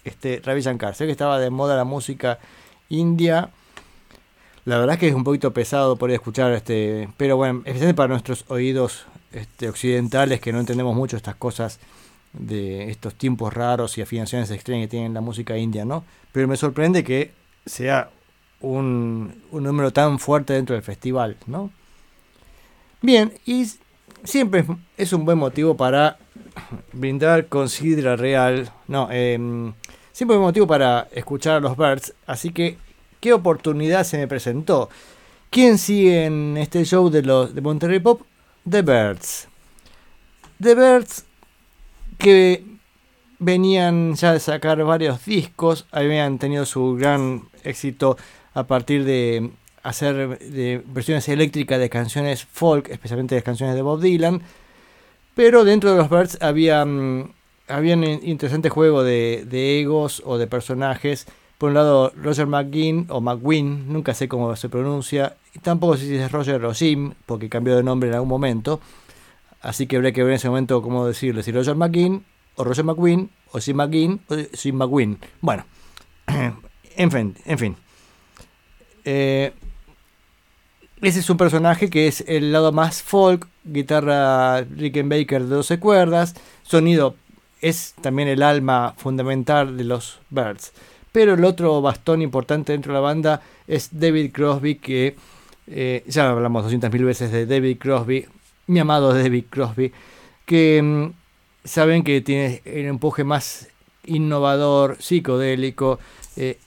[0.05, 0.95] este, Ravi Shankar.
[0.95, 2.39] Sé que estaba de moda la música
[2.87, 3.49] india.
[4.67, 8.09] La verdad es que es un poquito pesado por escuchar este, pero bueno, especialmente para
[8.09, 11.79] nuestros oídos este, occidentales que no entendemos mucho estas cosas
[12.33, 16.03] de estos tiempos raros y afinaciones extrañas que tiene la música india, ¿no?
[16.33, 17.31] Pero me sorprende que
[17.65, 18.09] sea
[18.59, 21.71] un, un número tan fuerte dentro del festival, ¿no?
[23.01, 23.67] Bien, y
[24.25, 24.65] siempre
[24.97, 26.17] es- un buen motivo para
[26.91, 29.71] brindar con sidra real, no, em,
[30.11, 32.77] siempre es un motivo para escuchar a los Birds, así que,
[33.27, 34.89] ¿qué oportunidad se me presentó?
[35.49, 38.21] ¿Quién sigue en este show de los de Monterrey Pop?
[38.69, 39.49] The Birds.
[40.63, 41.25] The Birds
[42.17, 42.63] que
[43.39, 48.15] venían ya de sacar varios discos, habían tenido su gran éxito
[48.53, 49.51] a partir de
[49.83, 50.39] hacer
[50.85, 54.41] versiones eléctricas de canciones folk, especialmente de canciones de Bob Dylan,
[55.35, 57.33] pero dentro de los Birds había mm,
[57.67, 61.27] había un interesante juego de egos o de personajes.
[61.57, 66.05] Por un lado, Roger McGuinn o McGuinn, nunca sé cómo se pronuncia, y tampoco sé
[66.05, 68.79] si es Roger o Jim, porque cambió de nombre en algún momento.
[69.61, 72.23] Así que habría que ver en ese momento cómo decirle, si Roger McGuinn,
[72.55, 75.17] o Roger McGuinn, o Jim McGuinn, o Jim McGuinn.
[75.41, 75.65] Bueno,
[76.95, 77.75] en fin, en fin.
[79.03, 79.51] Eh,
[81.01, 86.35] ese es un personaje que es el lado más folk, guitarra Rickenbacker de 12 cuerdas,
[86.63, 87.15] sonido
[87.61, 90.73] es también el alma fundamental de los Birds.
[91.17, 95.15] Pero el otro bastón importante dentro de la banda es David Crosby, que
[95.65, 98.27] eh, ya hablamos 200.000 veces de David Crosby,
[98.67, 99.91] mi amado David Crosby,
[100.45, 103.67] que mm, saben que tiene el empuje más
[104.05, 105.97] innovador, psicodélico,
[106.35, 106.59] eh,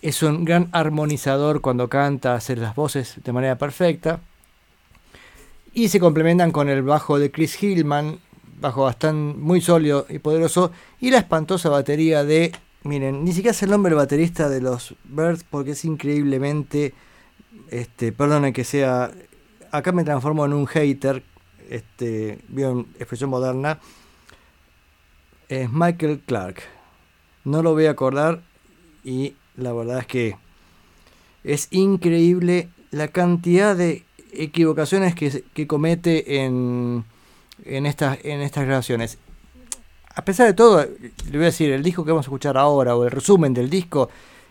[0.00, 4.20] es un gran armonizador cuando canta, hace las voces de manera perfecta.
[5.74, 8.20] Y se complementan con el bajo de Chris Hillman,
[8.60, 12.52] bajo bastante muy sólido y poderoso, y la espantosa batería de,
[12.86, 16.94] miren, ni siquiera es el nombre baterista de los Birds porque es increíblemente,
[17.70, 19.10] este, perdonen que sea,
[19.70, 21.22] acá me transformo en un hater,
[21.68, 23.80] este, bien, expresión moderna,
[25.48, 26.62] es Michael Clark.
[27.44, 28.42] No lo voy a acordar
[29.04, 30.36] y la verdad es que
[31.44, 37.04] es increíble la cantidad de equivocaciones que, que comete en,
[37.64, 39.18] en, en estas grabaciones.
[40.16, 42.96] A pesar de todo, le voy a decir, el disco que vamos a escuchar ahora,
[42.96, 44.08] o el resumen del disco,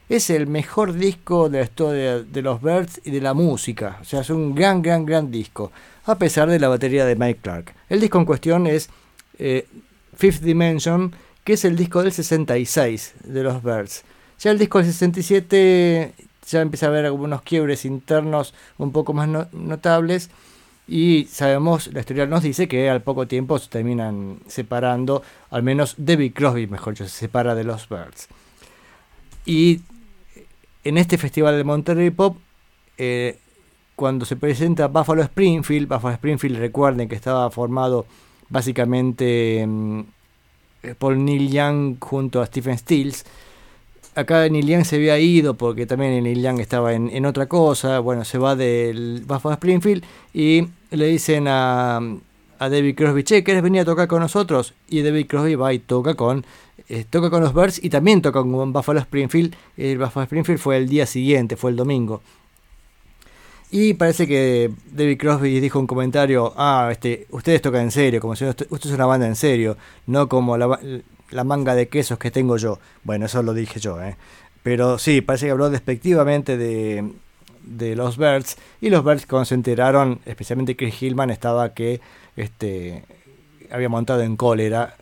[0.08, 3.98] es el mejor disco de la historia de los Birds y de la música.
[4.00, 5.72] O sea, es un gran, gran, gran disco.
[6.06, 7.74] A pesar de la batería de Mike Clark.
[7.90, 8.90] El disco en cuestión es
[9.40, 9.68] eh,
[10.16, 14.04] Fifth Dimension, que es el disco del 66 de los Birds.
[14.40, 16.14] Ya el disco del 67
[16.48, 20.30] ya empieza a haber algunos quiebres internos un poco más no- notables.
[20.88, 25.96] Y sabemos, la historia nos dice que al poco tiempo se terminan separando, al menos
[25.98, 28.28] David Crosby, mejor dicho, se separa de los Birds.
[29.46, 29.82] Y
[30.84, 32.38] en este festival de Monterrey Pop,
[32.98, 33.40] eh,
[33.96, 38.06] cuando se presenta Buffalo Springfield, Buffalo Springfield, recuerden que estaba formado
[38.50, 40.00] básicamente mm,
[40.84, 43.26] eh, por Neil Young junto a Stephen Stills.
[44.16, 48.00] Acá Neil Young se había ido porque también Neil Young estaba en, en otra cosa.
[48.00, 50.04] Bueno, se va del Buffalo Springfield
[50.34, 51.98] y le dicen a,
[52.60, 54.74] a David Crosby, che, ¿querés venir a tocar con nosotros?
[54.88, 56.46] Y David Crosby va y toca con,
[56.88, 59.54] eh, toca con los Birds y también toca con Buffalo Springfield.
[59.76, 62.22] El Buffalo Springfield fue el día siguiente, fue el domingo.
[63.72, 68.36] Y parece que David Crosby dijo un comentario, ah, este, ustedes tocan en serio, como
[68.36, 69.76] si usted es una banda en serio,
[70.08, 70.80] no como la,
[71.32, 72.80] la manga de quesos que tengo yo.
[73.04, 74.16] Bueno, eso lo dije yo, ¿eh?
[74.64, 77.12] Pero sí, parece que habló despectivamente de,
[77.62, 82.02] de los Birds y los Birds cuando se enteraron, especialmente Chris Hillman estaba que
[82.36, 83.04] este,
[83.70, 84.96] había montado en cólera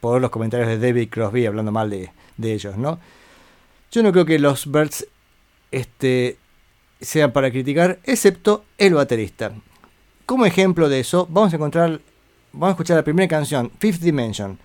[0.00, 2.98] por los comentarios de David Crosby hablando mal de, de ellos, ¿no?
[3.90, 5.06] Yo no creo que los Birds
[5.70, 6.36] este,
[7.00, 9.52] sean para criticar, excepto el baterista.
[10.26, 12.00] Como ejemplo de eso, vamos a encontrar,
[12.52, 14.58] vamos a escuchar la primera canción, Fifth Dimension.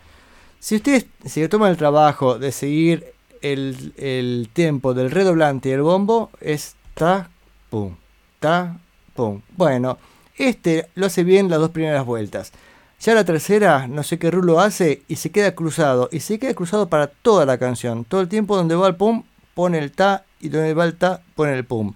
[0.60, 5.82] Si ustedes se toman el trabajo de seguir el, el tiempo del redoblante y el
[5.82, 7.30] bombo, es ta,
[7.70, 7.96] pum,
[8.40, 8.80] ta,
[9.16, 9.42] pum.
[9.56, 9.98] Bueno,
[10.38, 12.52] este lo hace bien las dos primeras vueltas.
[13.00, 16.10] Ya la tercera, no sé qué rulo hace y se queda cruzado.
[16.12, 18.06] Y se queda cruzado para toda la canción.
[18.06, 20.26] Todo el tiempo donde va el pum, pone el ta.
[20.40, 21.94] Y donde va el ta, pone el pum.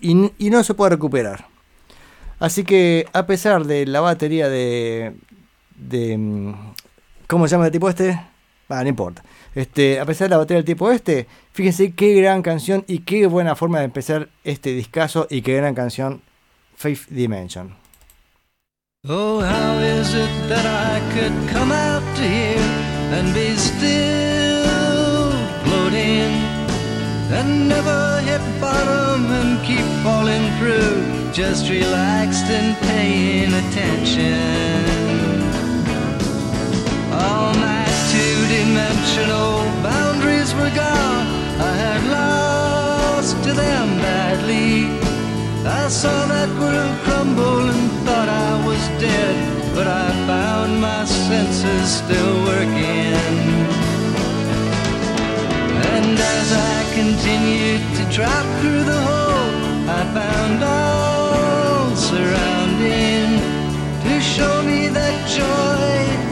[0.00, 0.14] Y,
[0.50, 1.46] no se puede recuperar.
[2.38, 5.14] Así que a pesar de la batería de...
[5.76, 6.54] de mm,
[7.26, 8.20] ¿Cómo se llama el tipo este?
[8.68, 9.22] Ah, no importa.
[9.54, 13.26] Este, a pesar de la batería del tipo este, fíjense qué gran canción y qué
[13.26, 16.22] buena forma de empezar este discazo y qué gran canción
[16.76, 17.74] Fifth Dimension.
[19.08, 22.58] Oh, how is it that I could come out to here
[23.12, 25.30] and be still
[25.64, 26.32] floating
[27.32, 35.15] and never hit bottom and keep falling through, just relaxed and paying attention?
[39.06, 41.26] Two-dimensional boundaries were gone.
[41.60, 44.86] I had lost to them badly.
[45.64, 51.88] I saw that world crumble and thought I was dead, but I found my senses
[52.02, 53.14] still working.
[55.94, 59.50] And as I continued to drop through the hole,
[59.88, 63.28] I found all surrounding
[64.04, 65.86] to show me that joy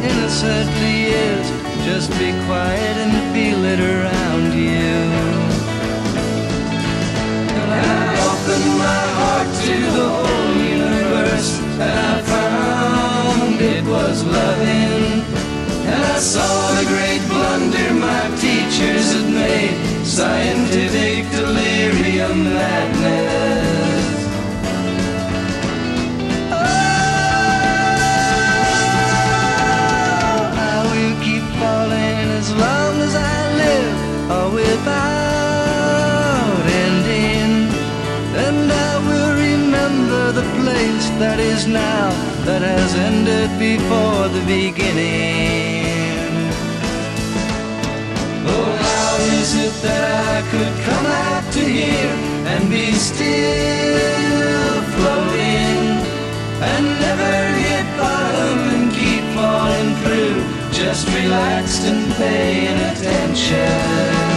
[0.08, 1.63] innocently is.
[1.84, 4.96] Just be quiet and feel it around you.
[7.60, 15.24] And I opened my heart to the whole universe, and I found it was loving.
[15.92, 19.76] And I saw the great blunder my teachers had made,
[20.06, 23.63] scientific delirium madness.
[41.18, 42.10] That is now,
[42.44, 45.84] that has ended before the beginning.
[48.46, 50.04] Oh, how is it that
[50.34, 52.14] I could come out to here
[52.50, 56.02] and be still floating
[56.70, 60.42] and never hit bottom and keep falling through,
[60.72, 64.33] just relaxed and paying attention?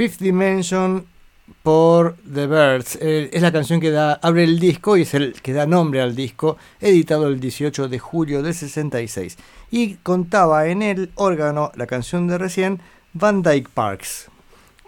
[0.00, 1.04] Fifth Dimension
[1.62, 2.96] por The Birds.
[3.02, 6.00] Eh, es la canción que da, abre el disco y es el que da nombre
[6.00, 9.36] al disco, editado el 18 de julio del 66.
[9.70, 12.80] Y contaba en el órgano la canción de recién,
[13.12, 14.30] Van Dyke Parks.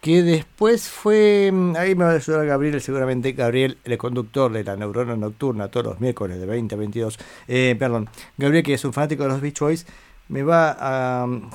[0.01, 1.51] Que después fue.
[1.53, 3.33] mm, Ahí me va a ayudar Gabriel, seguramente.
[3.33, 7.19] Gabriel, el conductor de la Neurona Nocturna, todos los miércoles de 20 a 22.
[7.49, 8.09] Eh, perdón,
[8.39, 9.87] Gabriel, que es un fanático de los Beach Boys,
[10.33, 11.51] me va a um,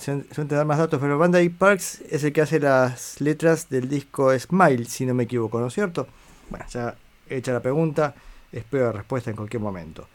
[0.48, 4.86] dar más datos, pero Dyke Parks es el que hace las letras del disco Smile,
[4.86, 6.08] si no me equivoco, ¿no es cierto?
[6.52, 6.96] Bueno, ya
[7.28, 8.14] hecha la pregunta,
[8.52, 10.08] espero la respuesta en cualquier momento.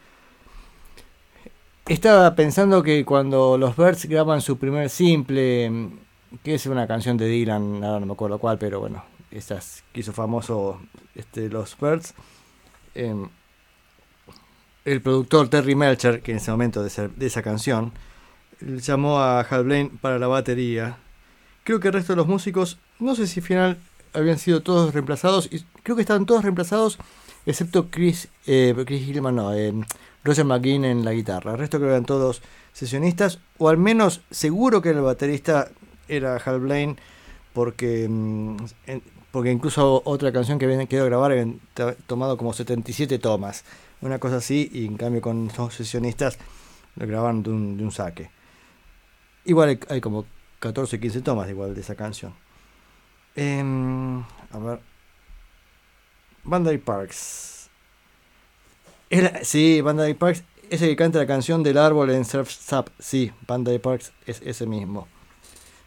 [1.85, 5.97] Estaba pensando que cuando los Birds graban su primer simple, mm,
[6.41, 9.99] que es una canción de Dylan, ahora no me acuerdo cuál, pero bueno, estas que
[9.99, 10.79] hizo famoso
[11.15, 12.13] este, los Birds.
[12.95, 13.27] em,
[14.85, 17.91] el productor Terry Melcher, que en ese momento de esa canción,
[18.67, 20.97] llamó a Hal Blaine para la batería.
[21.63, 23.77] Creo que el resto de los músicos, no sé si al final
[24.13, 26.97] habían sido todos reemplazados, y creo que estaban todos reemplazados,
[27.45, 29.73] excepto Chris, eh, Chris Hillman, no, eh,
[30.23, 31.51] Roger McGinn en la guitarra.
[31.53, 32.41] El resto creo que eran todos
[32.73, 35.69] sesionistas, o al menos seguro que el baterista
[36.07, 36.95] era Hal Blaine,
[37.53, 38.57] porque, mm,
[39.31, 43.63] porque incluso otra canción que habían querido grabar habían to- tomado como 77 tomas,
[44.01, 46.37] una cosa así, y en cambio con los sesionistas
[46.95, 48.29] lo grabaron de un saque.
[49.45, 50.25] Igual hay, como
[50.59, 52.33] 14, 15 tomas igual de esa canción.
[53.35, 54.21] Em,
[54.51, 54.79] a ver.
[56.43, 57.69] Bandai Parks.
[59.43, 62.91] Sí, Bandai Parks es el que canta la canción del árbol en Surf's Up.
[62.99, 65.07] Sí, Bandai Parks es ese mismo.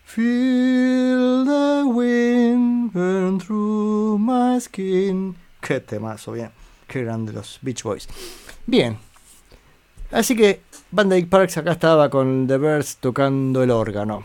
[0.04, 5.36] Feel the wind burn through my skin.
[5.60, 6.52] Qué temazo, bien.
[6.86, 8.08] Qué grande los Beach Boys.
[8.66, 8.98] Bien.
[10.12, 14.24] Así que Bandai Parks acá estaba con The Birds tocando el órgano.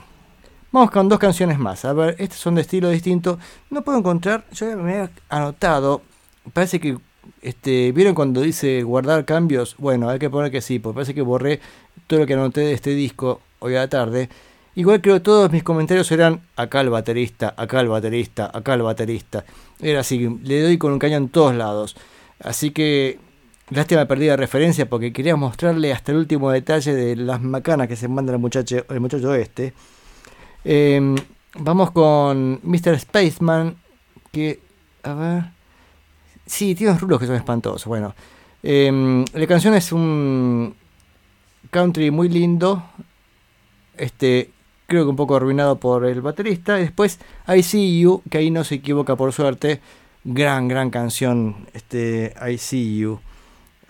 [0.72, 1.84] Vamos con dos canciones más.
[1.86, 3.40] A ver, estas son de estilo distinto.
[3.70, 4.46] No puedo encontrar.
[4.54, 6.02] Yo me he anotado.
[6.54, 6.98] Parece que.
[7.42, 9.76] Este, ¿Vieron cuando dice guardar cambios?
[9.78, 11.60] Bueno, hay que poner que sí, porque parece que borré
[12.08, 14.30] todo lo que anoté de este disco hoy a la tarde.
[14.76, 18.84] Igual creo que todos mis comentarios eran acá el baterista, acá el baterista, acá el
[18.84, 19.44] baterista.
[19.82, 21.98] Era así, le doy con un caño en todos lados.
[22.40, 23.20] Así que
[23.72, 27.96] lástima perdí la referencia porque quería mostrarle hasta el último detalle de las macanas que
[27.96, 29.74] se manda el muchacho, el muchacho este.
[30.64, 31.16] Eh,
[31.58, 33.00] vamos con Mr.
[33.00, 33.76] Spaceman,
[34.32, 34.60] que,
[35.04, 35.44] a ver,
[36.46, 37.86] sí, tiene unos rulos que son espantosos.
[37.86, 38.14] Bueno,
[38.64, 40.76] eh, la canción es un
[41.70, 42.84] country muy lindo,
[43.98, 44.52] este,
[44.88, 46.78] creo que un poco arruinado por el baterista.
[46.78, 49.80] Y después I See You, que ahí no se equivoca por suerte,
[50.24, 53.20] gran, gran canción, este, I See You.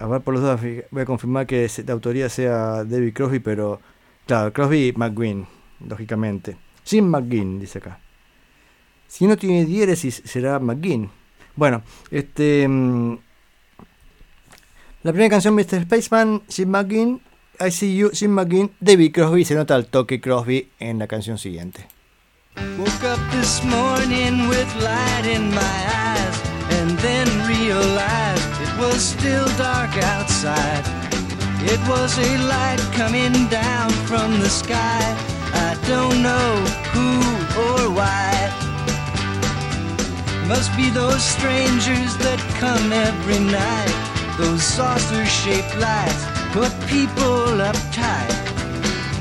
[0.02, 3.80] A ver, por los dos voy a confirmar que la autoría sea David Crosby, pero
[4.26, 5.46] claro, Crosby y McGuinn,
[5.88, 6.58] lógicamente.
[6.84, 8.00] Jim McGuinn, dice acá.
[9.08, 11.10] Si no tiene diéresis, será McGuinn.
[11.56, 12.68] Bueno, este.
[12.68, 13.18] mm,
[15.04, 15.84] La primera canción, Mr.
[15.84, 17.22] Spaceman, Jim McGuinn,
[17.60, 21.38] I See You, Jim McGuinn, David Crosby, se nota el toque Crosby en la canción
[21.38, 21.86] siguiente.
[22.78, 26.42] Woke up this morning with light in my eyes
[26.72, 28.31] and then realized
[28.82, 30.84] was still dark outside.
[31.62, 35.04] It was a light coming down from the sky.
[35.54, 36.52] I don't know
[36.94, 37.10] who
[37.66, 38.34] or why.
[40.48, 43.96] Must be those strangers that come every night.
[44.40, 48.34] Those saucer shaped lights put people uptight.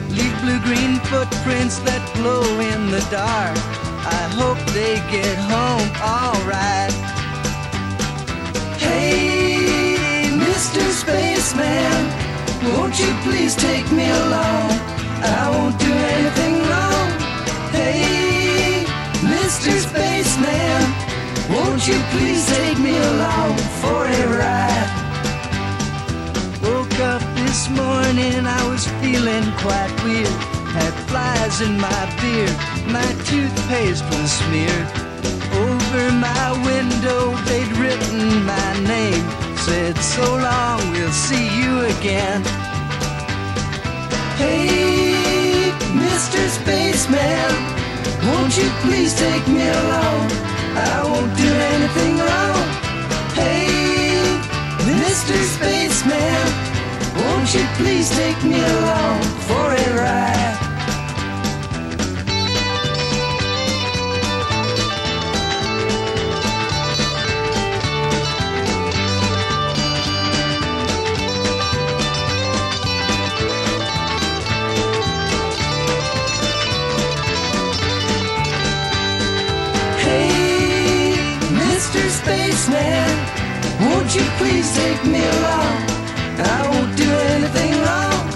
[0.08, 3.61] Leave blue-green footprints that glow in the dark.
[4.08, 7.19] I hope they get home alright.
[8.91, 10.82] Hey, Mr.
[11.03, 12.03] Spaceman,
[12.72, 14.70] won't you please take me along?
[15.22, 17.09] I won't do anything wrong.
[17.78, 18.84] Hey,
[19.34, 19.70] Mr.
[19.86, 20.82] Spaceman,
[21.55, 24.91] won't you please take me along for a ride?
[26.62, 30.36] Woke up this morning, I was feeling quite weird.
[30.76, 32.57] Had flies in my beard,
[32.97, 34.88] my toothpaste was smeared.
[35.66, 37.20] Over my window,
[39.70, 42.42] Said, so long, we'll see you again.
[44.34, 46.40] Hey, Mr.
[46.58, 47.52] Spaceman,
[48.26, 50.26] won't you please take me along?
[50.74, 52.66] I won't do anything wrong.
[53.38, 54.18] Hey,
[54.90, 55.36] Mr.
[55.54, 56.46] Spaceman,
[57.22, 60.69] won't you please take me along for a ride?
[84.11, 85.86] Won't you please take me along?
[86.42, 88.26] I won't do anything wrong.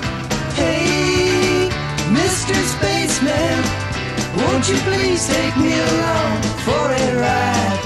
[0.54, 1.68] Hey,
[2.14, 2.54] Mr.
[2.74, 3.60] Spaceman,
[4.36, 7.83] won't you please take me along for a ride?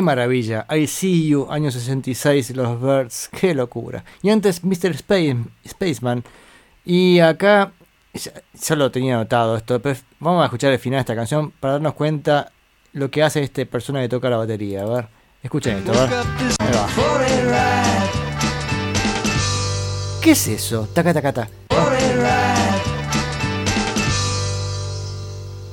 [0.00, 0.66] Qué maravilla.
[0.74, 3.28] I See You, año 66, Los Birds.
[3.38, 4.02] Qué locura.
[4.22, 4.92] Y antes Mr.
[4.92, 5.36] Space,
[5.68, 6.24] Spaceman.
[6.86, 7.72] Y acá,
[8.14, 11.74] ya, lo tenía anotado esto, pero vamos a escuchar el final de esta canción para
[11.74, 12.50] darnos cuenta
[12.94, 14.84] lo que hace este persona que toca la batería.
[14.84, 15.08] A ver,
[15.42, 15.92] escuchen esto,
[20.22, 20.88] ¿Qué es eso?
[20.94, 21.50] Taca, taca, taca.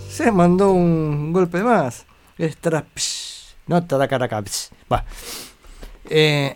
[0.09, 2.05] Se mandó un golpe más.
[2.37, 3.16] Psh.
[3.67, 4.69] No psh.
[4.91, 5.03] Va.
[6.09, 6.55] Eh,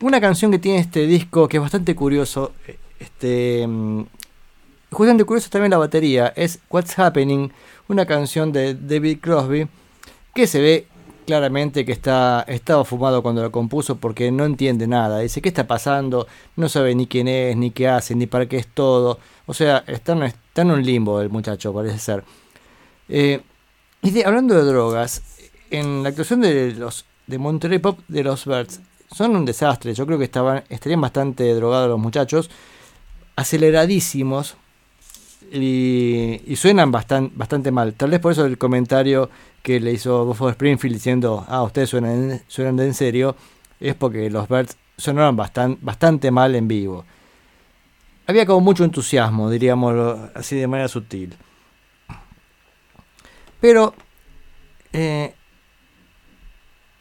[0.00, 2.52] una canción que tiene este disco que es bastante curioso.
[2.98, 3.66] Este.
[3.66, 4.02] mm,
[4.90, 6.32] Justamente curioso también la batería.
[6.36, 7.50] Es What's Happening.
[7.88, 9.66] Una canción de David Crosby.
[10.34, 10.86] Que se ve
[11.26, 15.20] claramente que está estaba fumado cuando lo compuso porque no entiende nada.
[15.20, 16.26] Dice, ¿qué está pasando?
[16.56, 19.18] No sabe ni quién es, ni qué hace, ni para qué es todo.
[19.46, 22.24] O sea, está en, está en un limbo el muchacho, parece ser.
[23.08, 23.40] Eh,
[24.02, 25.22] y de- hablando de drogas,
[25.72, 28.80] en la actuación de los de Monterrey Pop de los Birds,
[29.14, 29.94] son un desastre.
[29.94, 32.50] Yo creo que estaban, estarían bastante drogados los muchachos,
[33.36, 34.56] aceleradísimos
[35.52, 37.94] y, y suenan bastan- bastante mal.
[37.94, 39.30] Tal vez por eso el comentario
[39.62, 43.36] que le hizo Buffalo Springfield diciendo, ah, ustedes suenan, suenan de en serio,
[43.80, 47.04] es porque los Birds sonaron bastan- bastante mal en vivo.
[48.26, 51.34] Había como mucho entusiasmo, diríamos así de manera sutil.
[53.60, 53.94] Pero,
[54.92, 55.34] eh,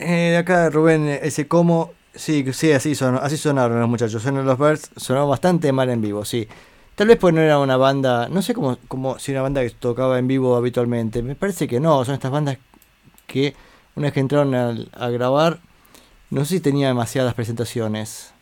[0.01, 4.21] eh, acá Rubén, ese cómo, sí, sí, así, son, así sonaron los muchachos.
[4.21, 6.47] Sonaron los Birds, sonaron bastante mal en vivo, sí.
[6.95, 9.69] Tal vez pues no era una banda, no sé cómo, cómo si una banda que
[9.71, 11.23] tocaba en vivo habitualmente.
[11.23, 12.57] Me parece que no, son estas bandas
[13.27, 13.55] que
[13.95, 15.59] una vez que entraron a, a grabar,
[16.29, 18.33] no sé si tenía demasiadas presentaciones.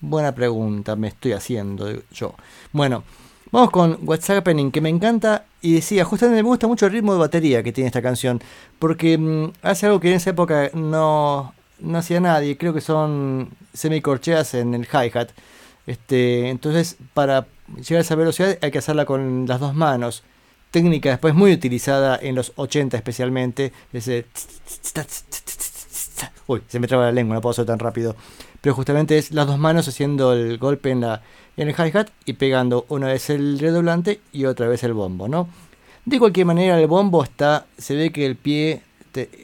[0.00, 2.34] Buena pregunta, me estoy haciendo yo.
[2.72, 3.04] Bueno,
[3.50, 5.44] vamos con What's Happening, que me encanta.
[5.62, 8.40] Y decía, justamente me gusta mucho el ritmo de batería que tiene esta canción.
[8.78, 11.52] Porque mm, hace algo que en esa época no,
[11.94, 12.56] hacía nadie.
[12.56, 15.30] Creo que son semicorcheas en el hi-hat.
[15.86, 17.46] Este, entonces, para
[17.76, 20.22] llegar a esa velocidad hay que hacerla con las dos manos.
[20.70, 23.72] Técnica después muy utilizada en los 80 especialmente.
[23.92, 24.26] Ese...
[26.46, 28.16] Uy, se me traba la lengua, no puedo hacer tan rápido.
[28.60, 31.22] Pero justamente es las dos manos haciendo el golpe en, la,
[31.56, 35.48] en el hi-hat y pegando una vez el redoblante y otra vez el bombo, ¿no?
[36.04, 37.66] De cualquier manera, el bombo está.
[37.76, 38.82] Se ve que el pie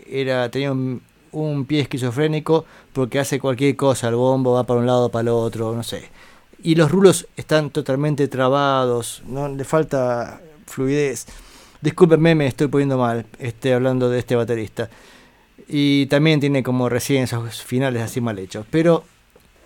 [0.08, 1.02] era, tenía un,
[1.32, 4.08] un pie esquizofrénico porque hace cualquier cosa.
[4.08, 6.10] El bombo va para un lado, para el otro, no sé.
[6.62, 11.26] Y los rulos están totalmente trabados, no le falta fluidez.
[11.80, 14.88] Discúlpenme, me estoy poniendo mal este, hablando de este baterista.
[15.68, 18.66] Y también tiene como recién esos finales así mal hechos.
[18.70, 19.04] Pero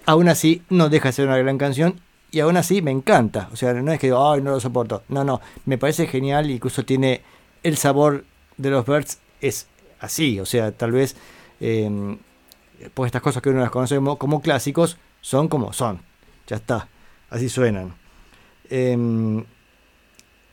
[0.06, 2.00] aún así no deja de ser una gran canción.
[2.30, 3.48] Y aún así me encanta.
[3.52, 5.02] O sea, no es que digo, ay, no lo soporto.
[5.08, 5.40] No, no.
[5.64, 6.50] Me parece genial.
[6.50, 7.22] Incluso tiene
[7.62, 8.24] el sabor
[8.56, 9.18] de los Birds.
[9.40, 9.66] Es
[9.98, 10.38] así.
[10.40, 11.16] O sea, tal vez.
[11.60, 12.16] eh,
[12.94, 16.00] pues estas cosas que uno las conocemos como clásicos son como son.
[16.46, 16.88] Ya está,
[17.28, 17.94] así suenan.
[18.68, 19.44] Em,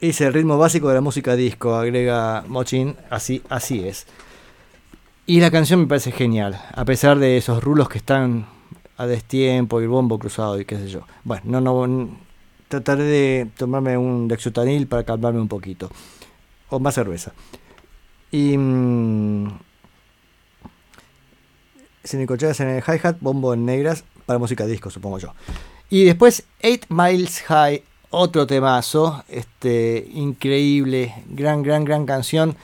[0.01, 4.07] es el ritmo básico de la música disco, agrega Mochin, así, así es.
[5.25, 8.47] Y la canción me parece genial, a pesar de esos rulos que están
[8.98, 11.02] a destiempo y el bombo cruzado y qué sé yo.
[11.24, 12.18] Bueno, no, no,
[12.68, 15.89] trataré de tomarme un Lexotanil para calmarme un poquito.
[16.70, 17.34] O más cerveza.
[18.32, 18.58] Y...
[18.58, 19.60] mm,
[22.08, 25.34] semicolcheas en el hi-hat, bombo en negras, para música disco, supongo yo.
[25.89, 32.56] Y después 8 Miles High, otro temazo, este, increíble, gran, gran, gran canción,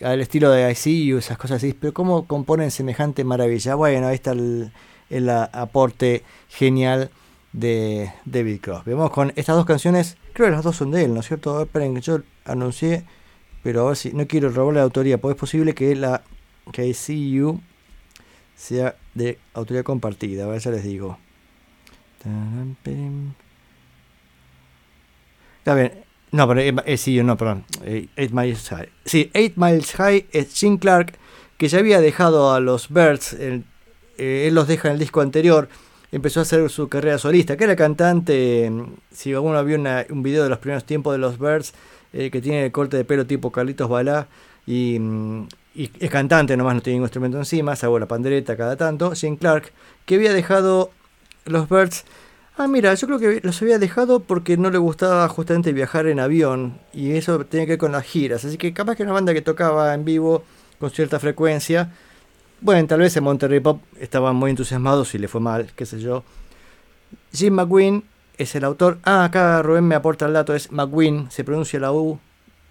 [0.00, 3.74] al estilo de I esas cosas así, pero cómo componen semejante maravilla.
[3.74, 4.72] Bueno, ahí está el,
[5.12, 7.10] el a- aporte genial
[7.52, 8.92] de David Crosby.
[8.94, 11.60] Vamos con estas dos canciones, creo que las dos son de él, ¿no es cierto?
[11.62, 13.04] Esperen, yo anuncié,
[13.62, 16.22] pero a ver si no quiero robarle la autoría, pues es posible que la
[16.72, 17.60] que I See You
[18.56, 21.18] sea de autoría compartida, a ver, ya les digo.
[25.58, 25.92] Está bien.
[26.32, 27.64] No, pero eh, eh, sí, no, perdón.
[28.16, 28.88] 8 Miles High.
[29.04, 31.18] Sí, 8 Miles High es Jim Clark,
[31.58, 33.34] que ya había dejado a los Birds.
[33.34, 33.64] el-
[34.18, 35.68] eh, él los deja en el disco anterior.
[36.12, 38.68] Empezó a hacer su carrera solista, que era cantante.
[38.70, 39.78] mm, Si alguno vio
[40.10, 41.72] un video de los primeros tiempos de los Birds,
[42.12, 44.28] eh, que tiene el corte de pelo tipo Carlitos Balá.
[44.66, 48.76] Y, mm, y es cantante, nomás no tiene ningún instrumento encima, salvo la pandereta cada
[48.76, 49.12] tanto.
[49.14, 49.72] Jim Clark,
[50.04, 50.90] que había dejado
[51.46, 52.04] los Birds.
[52.56, 56.20] Ah, mira, yo creo que los había dejado porque no le gustaba justamente viajar en
[56.20, 58.44] avión y eso tenía que ver con las giras.
[58.44, 60.44] Así que capaz que una banda que tocaba en vivo
[60.78, 61.90] con cierta frecuencia.
[62.64, 65.98] Bueno, tal vez en Monterrey Pop estaban muy entusiasmados y le fue mal, qué sé
[66.00, 66.22] yo.
[67.32, 68.04] Jim McQueen
[68.38, 68.98] es el autor.
[69.02, 72.20] Ah, acá Rubén me aporta el dato, es McQueen, se pronuncia la U.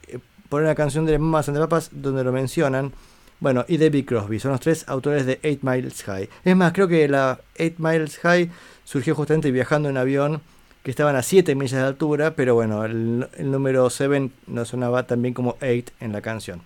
[0.08, 2.94] eh, Por una canción de Mamas and Papas donde lo mencionan.
[3.42, 6.30] Bueno, y David Crosby, son los tres autores de 8 Miles High.
[6.46, 8.50] Es más, creo que la 8 Miles High
[8.86, 10.42] surgió justamente viajando en avión,
[10.84, 15.06] que estaban a 7 millas de altura, pero bueno, el, el número 7 no sonaba
[15.06, 16.62] tan bien como 8 en la canción.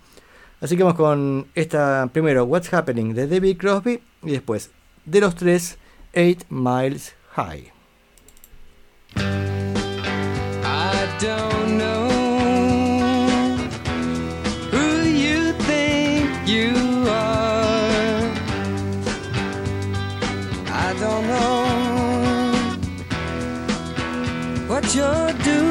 [0.62, 4.72] Así que vamos con esta, primero, What's Happening de David Crosby, y después,
[5.06, 5.78] de los tres,
[6.16, 7.72] 8 Miles High.
[9.18, 12.08] I don't know
[14.72, 16.74] who you think you
[17.10, 18.32] are.
[20.68, 21.66] I don't know
[24.68, 25.65] what you're doing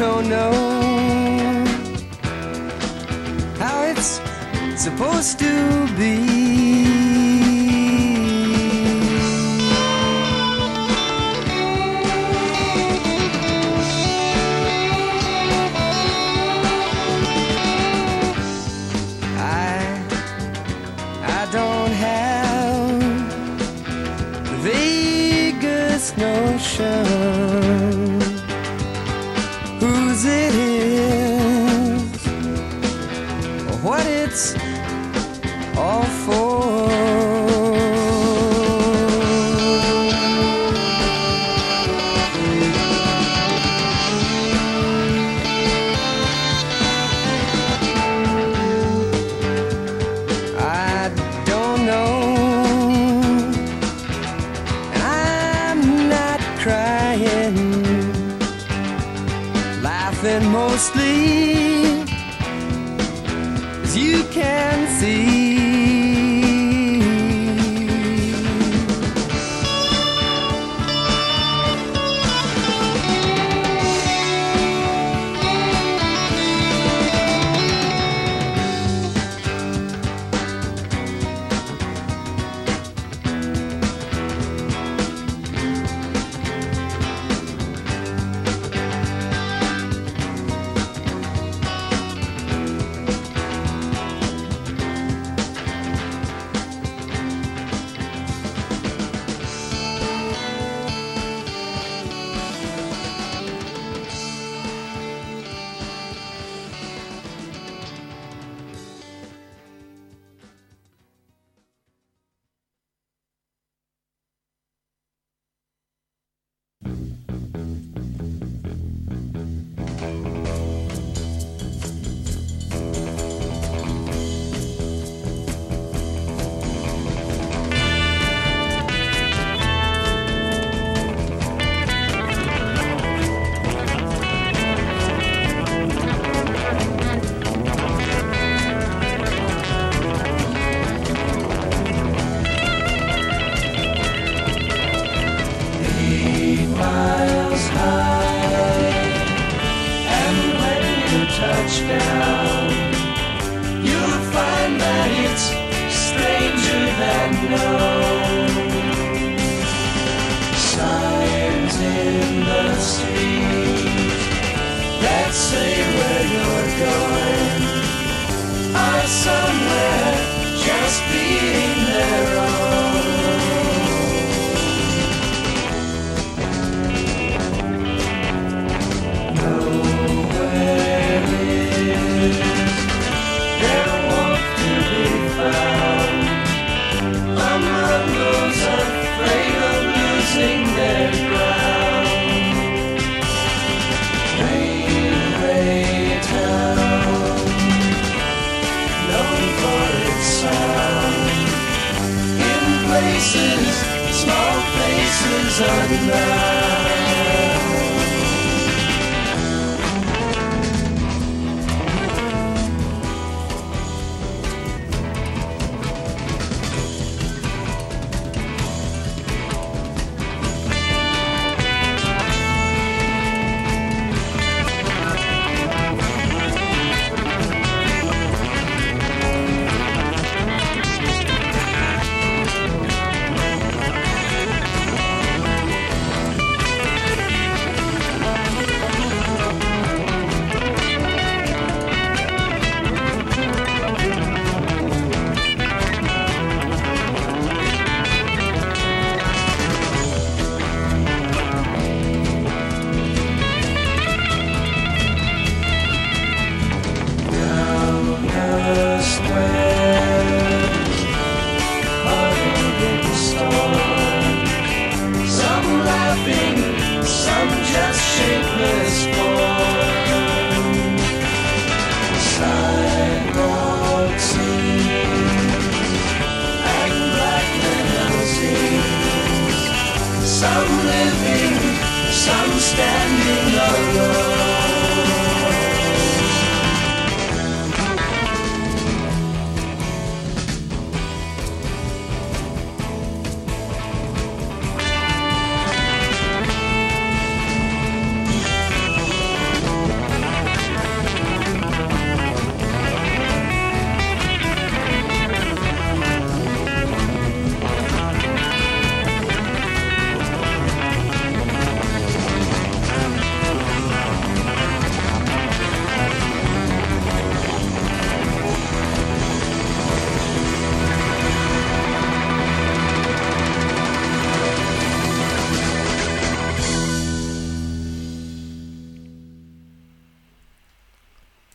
[0.00, 0.50] don't know
[3.58, 4.18] how it's
[4.82, 6.89] supposed to be.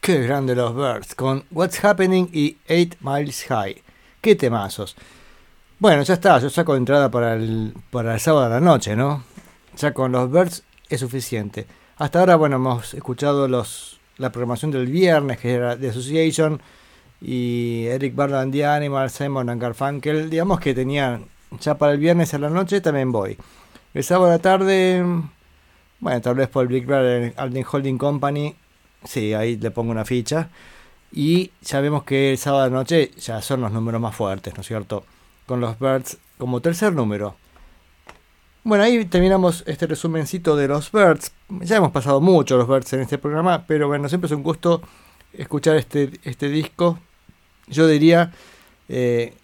[0.05, 3.81] Qué grande los Birds, con What's Happening y 8 Miles High.
[4.21, 4.95] Qué temazos.
[5.79, 9.23] Bueno, ya está, yo saco entrada para el, para el sábado a la noche, ¿no?
[9.75, 11.65] Ya con los Birds es suficiente.
[11.97, 16.61] Hasta ahora, bueno, hemos escuchado los, la programación del viernes, que era The Association,
[17.19, 20.29] y Eric Burdon and the Animals, Simon and Garfunkel.
[20.29, 21.25] Digamos que tenían,
[21.59, 23.39] ya para el viernes a la noche también voy.
[23.95, 25.03] El sábado a la tarde,
[25.99, 28.55] bueno, tal vez por el Big Brother Alden Holding Company,
[29.05, 30.49] sí, ahí le pongo una ficha.
[31.11, 34.61] Y ya vemos que el sábado la noche ya son los números más fuertes, ¿no
[34.61, 35.05] es cierto?
[35.45, 37.35] Con los Birds como tercer número.
[38.63, 41.31] Bueno, ahí terminamos este resumencito de los Birds.
[41.61, 44.81] Ya hemos pasado mucho los Birds en este programa, pero bueno, siempre es un gusto
[45.33, 46.99] escuchar este, este disco.
[47.67, 48.33] Yo diría,
[48.89, 49.35] eh,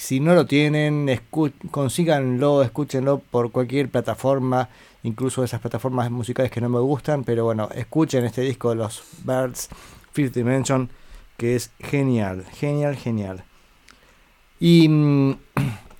[0.00, 4.68] si no lo tienen, escu- consíganlo, escúchenlo por cualquier plataforma,
[5.02, 9.02] incluso esas plataformas musicales que no me gustan, pero bueno, escuchen este disco de los
[9.24, 9.68] Birds,
[10.12, 10.88] Fifth Dimension,
[11.36, 13.44] que es genial, genial, genial.
[14.58, 14.88] Y...
[14.88, 15.34] mm,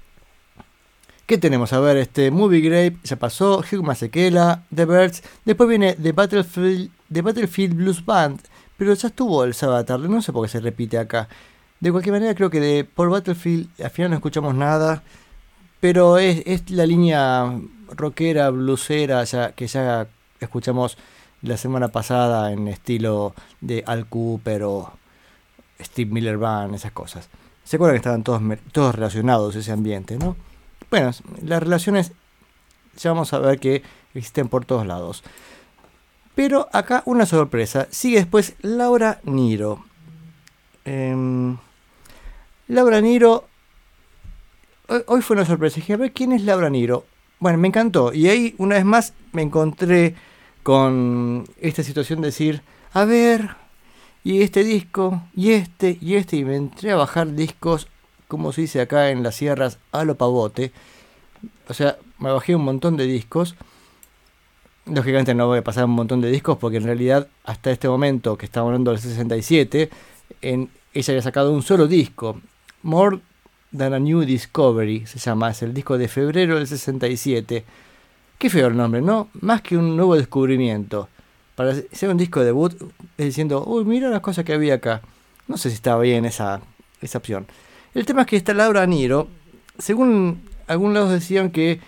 [1.26, 1.72] ¿Qué tenemos?
[1.72, 6.90] A ver, este Movie Grape ya pasó, Hugh Masekela, The Birds, después viene The Battlefield,
[7.12, 8.40] The Battlefield Blues Band,
[8.76, 11.28] pero ya estuvo el sábado tarde, no sé por qué se repite acá.
[11.80, 15.02] De cualquier manera creo que de, por Battlefield al final no escuchamos nada,
[15.80, 17.50] pero es, es la línea
[17.90, 20.06] rockera, bluesera ya, que ya
[20.40, 20.98] escuchamos
[21.42, 24.92] la semana pasada en estilo de Al Cooper o
[25.80, 27.28] Steve Miller Band, esas cosas.
[27.64, 28.42] ¿Se acuerdan que estaban todos,
[28.72, 30.36] todos relacionados ese ambiente, no?
[30.90, 31.12] Bueno,
[31.42, 32.12] las relaciones
[32.96, 33.82] ya vamos a ver que
[34.14, 35.22] existen por todos lados.
[36.34, 37.86] Pero acá una sorpresa.
[37.90, 39.84] Sigue después Laura Niro.
[40.84, 41.56] Em,
[42.70, 43.48] Laura Niro.
[45.06, 45.76] Hoy, fue una sorpresa.
[45.76, 47.04] Dije, a ver quién es Laura Niro.
[47.40, 48.12] Bueno, me encantó.
[48.12, 50.14] Y ahí, una vez más, me encontré
[50.62, 53.56] con esta situación de decir, a ver,
[54.22, 56.36] y este disco, y este, y este.
[56.36, 57.88] Y me entré a bajar discos,
[58.28, 60.70] como se dice acá en las sierras, a lo pavote.
[61.68, 63.56] O sea, me bajé un montón de discos.
[64.86, 68.38] lógicamente no voy a pasar un montón de discos porque en realidad hasta este momento,
[68.38, 69.90] que estamos hablando del 67,
[70.42, 72.40] en, ella había sacado un solo disco,
[72.82, 73.20] More
[73.76, 77.64] Than a New Discovery, se llama, es el disco de febrero del 67.
[78.36, 79.28] Qué feo el nombre, ¿no?
[79.40, 81.08] Más que un nuevo descubrimiento.
[81.54, 82.74] Para ser un disco debut,
[83.16, 85.02] es diciendo, uy, mira las cosas que había acá.
[85.46, 86.60] No sé si estaba bien esa,
[87.00, 87.46] esa opción.
[87.94, 89.28] El tema es que esta Laura Niro,
[89.78, 91.80] según algunos lados decían que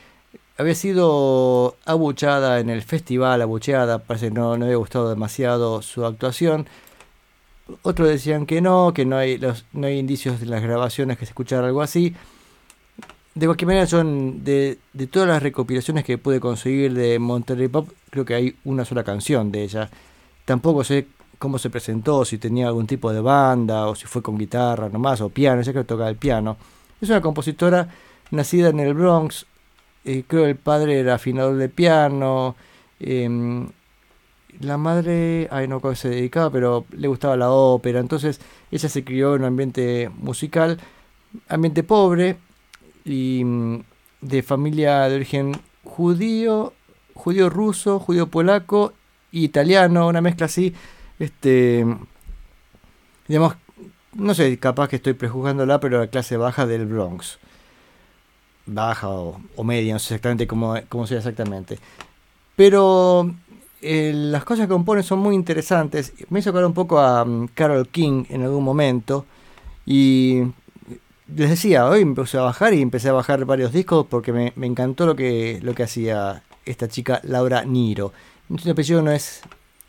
[0.58, 6.04] había sido abuchada en el festival, abucheada, parece que no, no había gustado demasiado su
[6.04, 6.66] actuación.
[7.82, 11.24] Otros decían que no, que no hay, los, no hay indicios de las grabaciones que
[11.26, 12.14] se escuchara algo así.
[13.34, 17.68] De cualquier manera, yo en- de, de todas las recopilaciones que pude conseguir de Monterrey
[17.68, 19.88] Pop, creo que hay una sola canción de ella.
[20.44, 21.06] Tampoco sé
[21.38, 25.20] cómo se presentó, si tenía algún tipo de banda, o si fue con guitarra nomás,
[25.22, 26.56] o piano, creo que tocaba el piano.
[27.00, 27.88] Es una compositora
[28.30, 29.46] nacida en el Bronx,
[30.04, 32.54] eh, creo el padre era afinador de piano,
[33.00, 33.68] em,
[34.62, 38.40] la madre, ay no se dedicaba, pero le gustaba la ópera, entonces
[38.70, 40.78] ella se crió en un ambiente musical,
[41.48, 42.36] ambiente pobre
[43.04, 43.82] y mm,
[44.20, 45.52] de familia de origen
[45.84, 46.72] judío,
[47.14, 48.92] judío ruso, judío polaco
[49.32, 50.74] italiano, una mezcla así,
[51.18, 51.84] este,
[53.26, 53.56] digamos,
[54.14, 57.38] no sé, capaz que estoy prejuzgándola, pero la clase baja del Bronx.
[58.66, 61.78] Baja o, o media, no sé exactamente cómo, cómo sea exactamente.
[62.54, 63.34] Pero
[63.82, 66.12] eh, las cosas que compone son muy interesantes.
[66.30, 69.26] Me hizo acordar un poco a mm, Carol King en algún momento.
[69.84, 70.42] Y
[71.34, 75.04] les decía, hoy empecé a bajar y empecé a bajar varios discos porque me, encantó
[75.04, 78.12] lo que, lo que hacía esta chica Laura Niro.
[78.56, 79.40] Su apellido no es,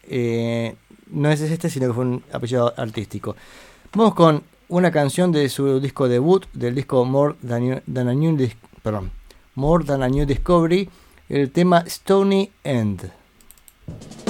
[0.10, 0.76] eh,
[1.12, 3.36] no es este, sino que fue un apellido artístico.
[3.94, 8.50] Vamos con una canción de su disco debut, del disco More Than, a New
[9.56, 10.90] More Than a New Discovery,
[11.30, 13.23] el tema Stony End.
[13.90, 14.23] I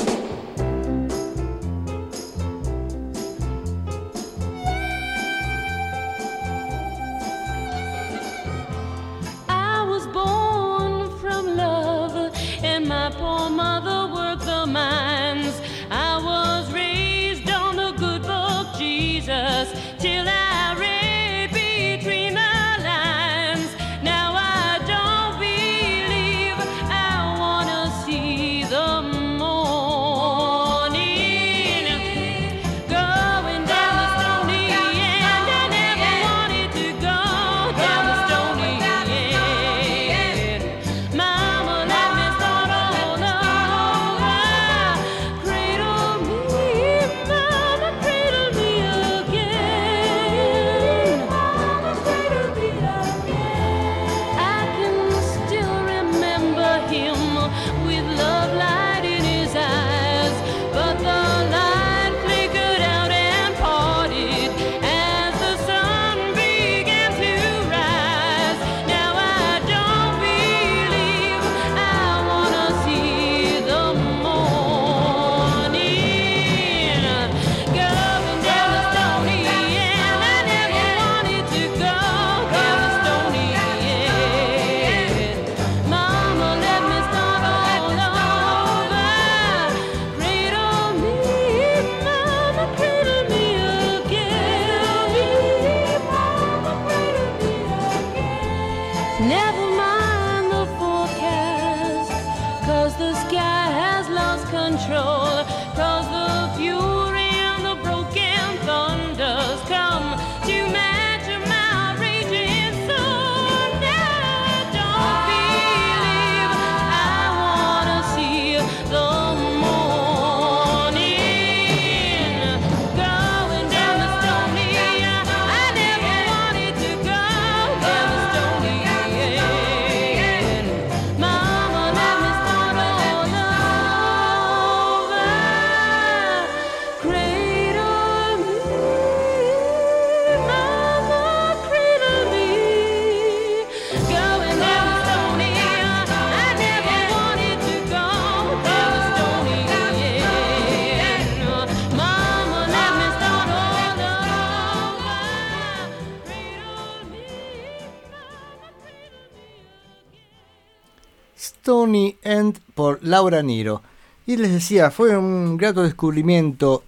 [163.03, 163.81] Laura Niro.
[164.25, 166.84] Y les decía, fue un grato descubrimiento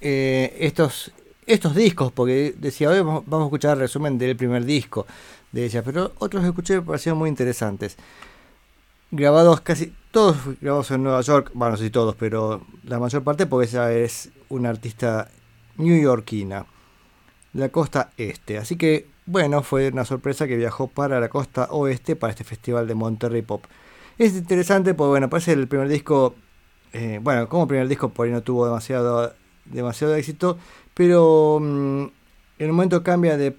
[0.00, 1.10] eh, estos,
[1.46, 5.06] estos discos, porque decía, hoy vamos a escuchar el resumen del primer disco
[5.52, 7.96] de ella, pero otros que escuché me parecieron muy interesantes.
[9.10, 13.22] Grabados casi todos grabados en Nueva York, bueno, no sé si todos, pero la mayor
[13.22, 15.30] parte porque ella es una artista
[15.76, 16.66] newyorkina,
[17.52, 18.58] la costa este.
[18.58, 22.86] Así que, bueno, fue una sorpresa que viajó para la costa oeste para este festival
[22.86, 23.64] de Monterrey Pop.
[24.18, 26.34] Es interesante porque, bueno, parece el primer disco,
[26.94, 29.34] eh, bueno, como primer disco por ahí no tuvo demasiado,
[29.66, 30.56] demasiado éxito,
[30.94, 32.04] pero mm,
[32.58, 33.50] en un momento cambia de,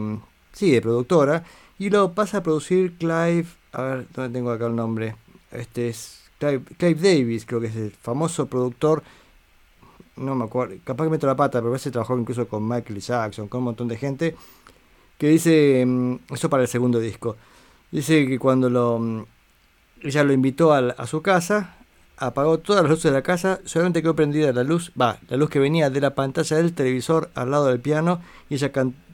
[0.00, 0.16] mm,
[0.52, 1.42] sí, de productora
[1.76, 5.16] y lo pasa a producir Clive, a ver, ¿dónde tengo acá el nombre?
[5.50, 9.02] Este es Clive, Clive Davis, creo que es el famoso productor,
[10.16, 13.00] no me acuerdo, capaz que meto la pata, pero a veces trabajó incluso con Michael
[13.00, 14.36] Jackson, con un montón de gente,
[15.18, 17.36] que dice, mm, eso para el segundo disco,
[17.90, 19.26] dice que cuando lo,
[20.04, 21.76] ella lo invitó a, su casa,
[22.18, 25.48] apagó todas las luces de la casa, solamente quedó prendida la luz, va, la luz
[25.48, 28.20] que venía de la pantalla del televisor al lado del piano,
[28.50, 28.70] y ella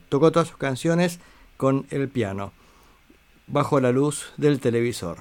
[0.08, 1.20] tocó todas sus canciones
[1.56, 2.52] con el piano,
[3.46, 5.18] bajo la luz del televisor.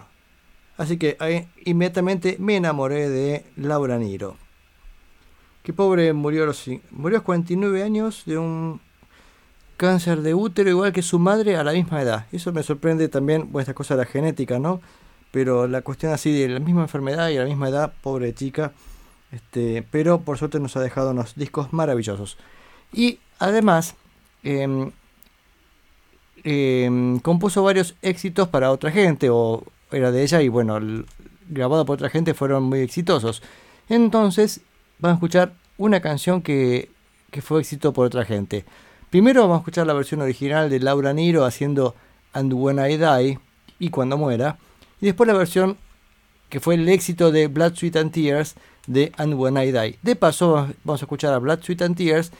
[0.77, 4.37] Así que ahí inmediatamente me enamoré de Laura Niro.
[5.61, 8.81] Que pobre murió a los, murió a los 49 años de un
[9.77, 12.25] cáncer de útero, igual que su madre a la misma edad.
[12.31, 14.81] Eso me sorprende también, bueno, esta de la genética, ¿no?
[15.31, 18.71] Pero la cuestión así de la misma enfermedad y la misma edad, pobre chica.
[19.31, 22.37] Este, pero por suerte nos ha dejado unos discos maravillosos.
[22.91, 23.95] Y además,
[24.43, 24.91] em,
[26.43, 31.05] em, compuso varios éxitos para otra gente, o era de ella, y bueno, el-
[31.49, 33.41] grabado por otra gente fueron muy exitosos.
[33.89, 34.61] Entonces,
[34.99, 36.89] vamos a escuchar una canción que,
[37.31, 38.65] que fue éxito por otra gente.
[39.09, 41.95] Primero vamos a escuchar la versión original de Laura Niro haciendo
[42.33, 43.39] And When I Die
[43.79, 44.57] y Cuando Muera.
[45.01, 45.77] Y después la versión
[46.49, 48.55] que fue el éxito de Blood, Sweat and Tears
[48.87, 49.99] de And When I Die.
[50.01, 52.31] De paso vamos a escuchar a Blood, Sweat and Tears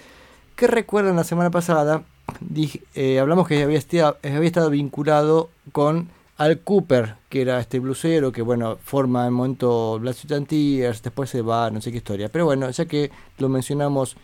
[0.56, 2.04] que recuerdan la semana pasada
[2.42, 7.80] dije- eh, hablamos que había, estia- había estado vinculado con Al Cooper, que era este
[7.80, 11.92] blusero que bueno forma en momento Blood, Sweat and Tears, después se va, no sé
[11.92, 12.30] qué historia.
[12.30, 14.16] Pero bueno, ya que lo mencionamos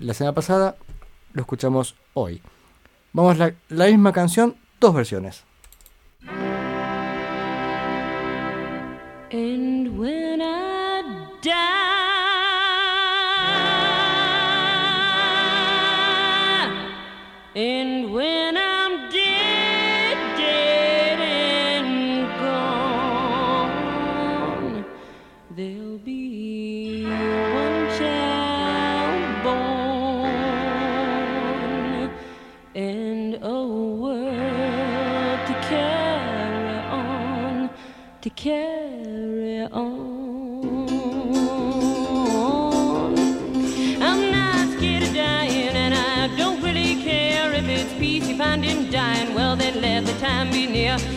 [0.00, 0.76] la semana pasada,
[1.32, 2.40] lo escuchamos hoy.
[3.12, 5.44] Vamos la, la misma canción, dos versiones.
[9.34, 11.02] And when I
[11.42, 11.50] die,
[17.56, 18.63] and when I'm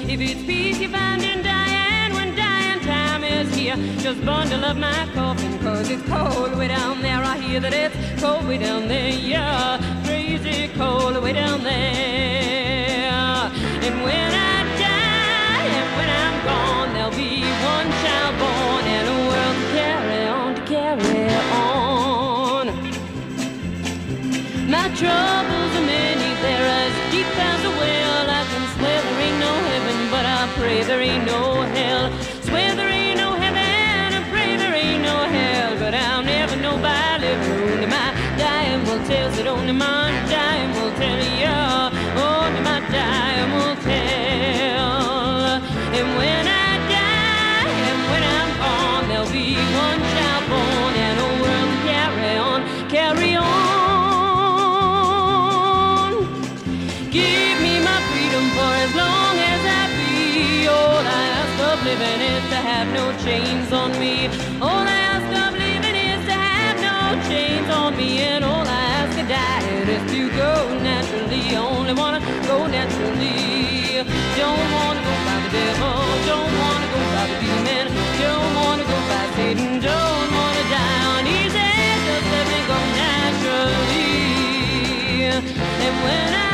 [0.09, 4.77] If it's peace you find in dying, when dying time is here, just bundle up
[4.77, 7.21] my coffin, cause it's cold way down there.
[7.21, 13.51] I hear that it's cold way down there, yeah, crazy cold way down there.
[13.85, 17.43] And when I die, and when I'm gone, there'll be
[17.75, 22.65] one child born and a world to carry on, to carry on.
[24.71, 25.56] My troubles
[61.97, 64.27] living is to have no chains on me.
[64.61, 66.97] All I ask of living is to have no
[67.29, 68.19] chains on me.
[68.19, 70.53] And all I ask of dying is to go
[70.89, 71.55] naturally.
[71.55, 74.05] Only wanna go naturally.
[74.37, 75.97] Don't wanna go by the devil.
[76.31, 77.85] Don't wanna go by the demon.
[78.21, 79.79] Don't wanna go by Satan.
[79.79, 81.71] Don't wanna die on easy.
[82.07, 84.17] Just let me go naturally.
[85.85, 86.46] And when I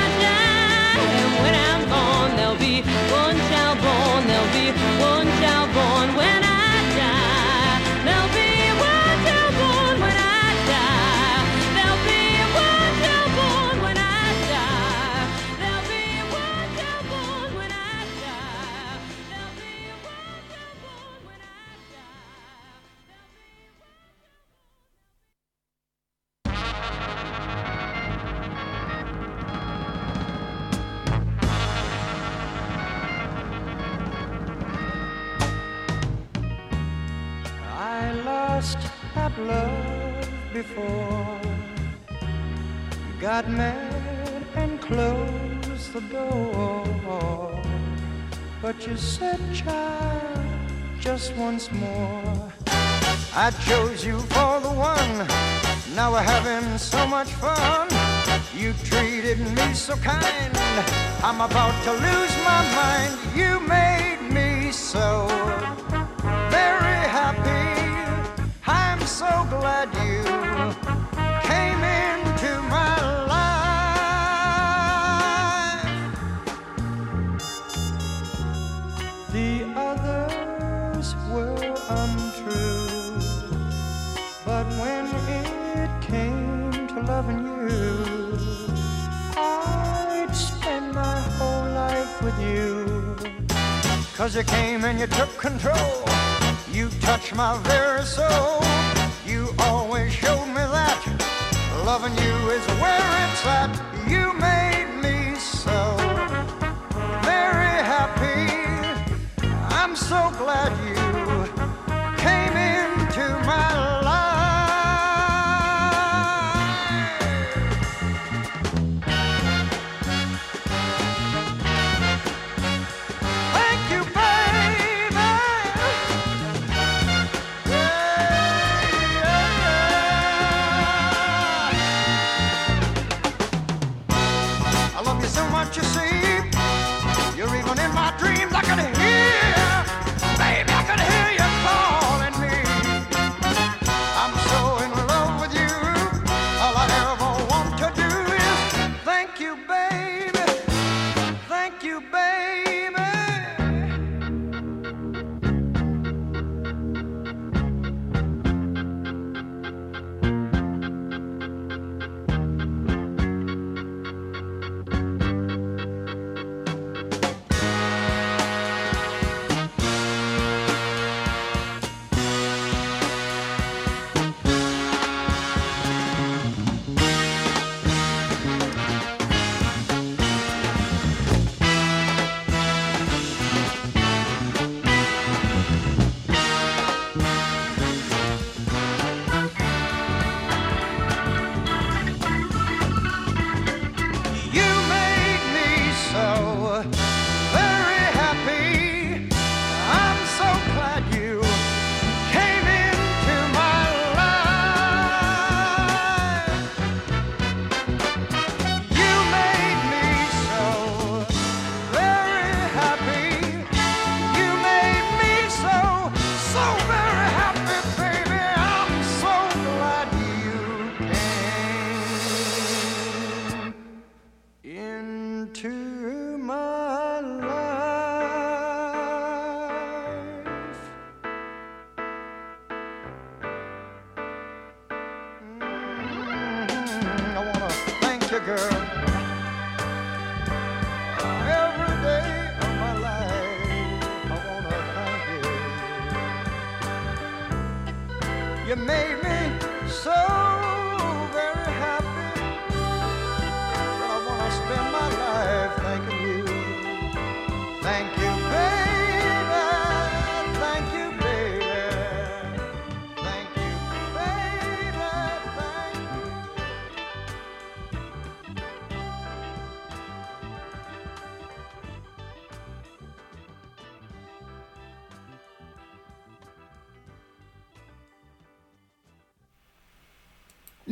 [51.37, 52.51] once more.
[53.35, 55.27] I chose you for the one.
[55.95, 57.87] Now we're having so much fun.
[58.55, 60.57] You treated me so kind.
[61.23, 63.13] I'm about to lose my mind.
[63.35, 65.27] You made me so
[66.49, 67.81] very happy.
[68.65, 71.02] I'm so glad you
[94.23, 96.05] Cause you came and you took control.
[96.71, 98.63] You touched my very soul.
[99.27, 100.97] You always showed me that
[101.85, 103.73] loving you is where it's at.
[104.07, 105.77] You made me so
[107.21, 108.47] very happy.
[109.75, 111.02] I'm so glad you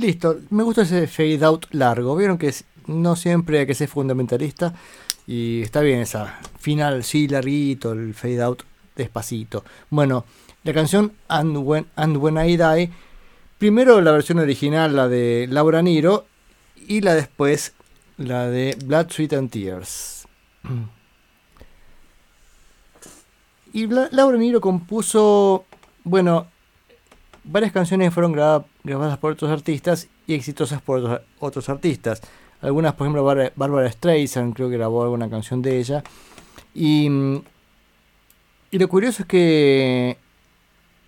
[0.01, 2.15] Listo, me gusta ese fade out largo.
[2.15, 2.51] Vieron que
[2.87, 4.73] no siempre hay que ser fundamentalista.
[5.27, 8.63] Y está bien esa final, sí, larguito, el fade out
[8.95, 9.63] despacito.
[9.91, 10.25] Bueno,
[10.63, 12.91] la canción And When, And When I Die.
[13.59, 16.25] Primero la versión original, la de Laura Niro.
[16.87, 17.73] Y la después,
[18.17, 20.27] la de Blood, Sweat and Tears.
[23.73, 25.63] Y Bla- Laura Niro compuso,
[26.03, 26.47] bueno,
[27.43, 32.21] varias canciones fueron graba- grabadas por otros artistas y exitosas por otros, otros artistas.
[32.61, 36.03] Algunas, por ejemplo, Bar- Barbara Streisand, creo que grabó alguna canción de ella.
[36.75, 37.07] Y,
[38.69, 40.17] y lo curioso es que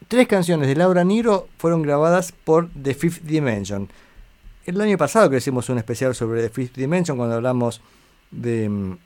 [0.08, 3.90] tres canciones de Laura Niro fueron grabadas por The Fifth Dimension.
[4.66, 7.82] El año pasado que hicimos un especial sobre The Fifth Dimension cuando hablamos
[8.32, 8.98] de,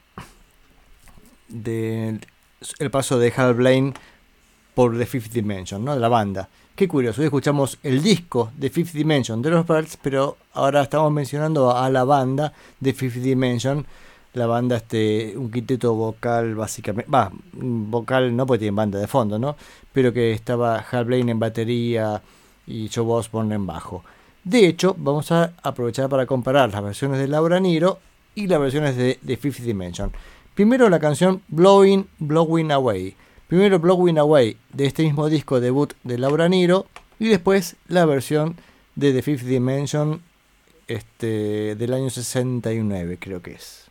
[1.50, 2.20] de
[2.80, 3.94] el paso de Hal Blaine
[4.76, 5.94] por The Fifth Dimension, ¿no?
[5.94, 6.50] De la banda.
[6.78, 11.12] Qué curioso, hoy escuchamos el disco de Fifth Dimension de los Birds, pero ahora estamos
[11.12, 13.84] mencionando a la banda de Fifth Dimension.
[14.36, 19.40] La banda, este, un quinteto vocal básicamente, va, vocal no porque tienen banda de fondo,
[19.40, 19.56] ¿no?
[19.92, 22.22] Pero que estaba Hal Blaine en batería
[22.68, 24.04] y Joe Osborne en bajo.
[24.44, 27.98] De hecho, vamos a aprovechar para comparar las versiones de Laura Niro
[28.36, 30.12] y las versiones de, de Fifth Dimension.
[30.54, 33.16] Primero la canción Blowing, Blowing Away.
[33.48, 36.86] Primero Blowing Away de este mismo disco debut de Laura Niro
[37.18, 38.58] y después la versión
[38.96, 40.22] de The Fifth Dimension
[40.88, 43.87] este, del año 69 creo que es.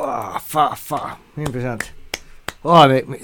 [0.00, 1.18] Fa, fa.
[1.36, 1.86] Impresionante.
[2.64, 3.20] Ah, me- me-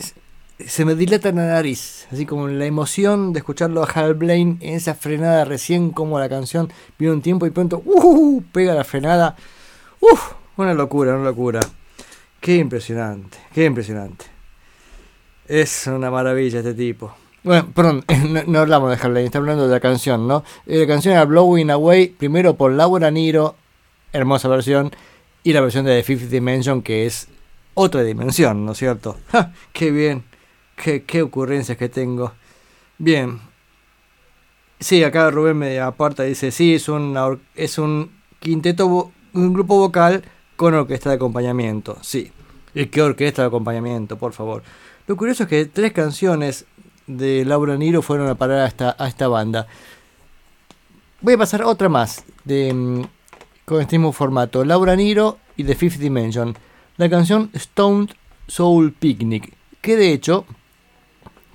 [0.67, 4.75] se me dilata la nariz, así como la emoción de escucharlo a Hal Blaine en
[4.77, 9.35] esa frenada recién como la canción viene un tiempo y pronto uh, pega la frenada.
[10.01, 11.61] Uf, una locura, una locura.
[12.41, 14.25] Qué impresionante, qué impresionante.
[15.49, 17.13] Es una maravilla este tipo.
[17.43, 20.45] Bueno, perdón, no, no hablamos de Hal Blaine, está hablando de la canción, ¿no?
[20.67, 23.57] Eh, La canción era Blowing Away, primero por Laura Niro,
[24.13, 24.93] hermosa versión,
[25.45, 27.29] y la versión de The Fifth Dimension, que es
[27.75, 29.19] otra dimensión, ¿no es cierto?
[29.73, 30.25] ¡Qué bien!
[30.77, 32.33] Qué, qué ocurrencias que tengo!
[32.99, 33.41] Bien.
[34.79, 38.11] Sí, acá Rubén me aparta dice, sí, es, una es un
[38.41, 40.23] quinteto, un grupo vocal
[40.57, 41.99] con orquesta de acompañamiento.
[42.03, 42.33] Sí.
[42.75, 44.63] ¿Y qué orquesta de acompañamiento, por favor?
[45.07, 46.67] Lo curioso es que tres canciones
[47.07, 49.67] de Laura Niro fueron a parar a esta, a esta banda.
[51.21, 53.03] Voy a pasar otra más de, mm,
[53.65, 54.65] con este mismo formato.
[54.65, 56.57] Laura Niro y The Fifth Dimension.
[56.97, 58.11] La canción Stoned
[58.47, 59.55] Soul Picnic.
[59.81, 60.45] Que de hecho,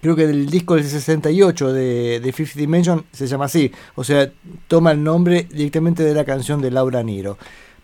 [0.01, 3.71] creo que del disco del 68 de, de Fifth Dimension se llama así.
[3.95, 4.31] O sea,
[4.67, 7.37] toma el nombre directamente de la canción de Laura Niro.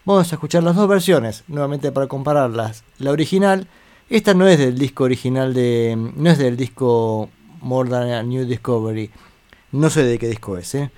[0.05, 2.83] Vamos a escuchar las dos versiones, nuevamente para compararlas.
[2.97, 3.67] La original,
[4.09, 5.95] esta no es del disco original de.
[6.15, 7.29] No es del disco
[7.61, 9.09] More Than a New Discovery.
[9.71, 10.91] No sé de qué disco es, ¿eh?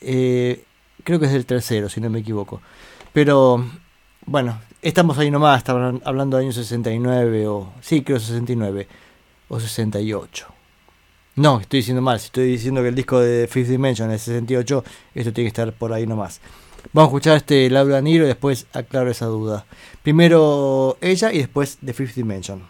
[0.00, 0.64] Eh,
[1.08, 2.60] creo que es del tercero, si no me equivoco.
[3.14, 3.64] Pero,
[4.26, 7.72] bueno, estamos ahí nomás, estaban hablando de años 69 o...
[7.80, 8.86] Sí, creo 69
[9.48, 10.46] o 68.
[11.36, 14.84] No, estoy diciendo mal, si estoy diciendo que el disco de Fifth Dimension es 68,
[15.14, 16.42] esto tiene que estar por ahí nomás.
[16.92, 19.64] Vamos a escuchar este Laura Niro y después aclaro esa duda.
[20.02, 22.60] Primero ella y después The Fifth Dimension.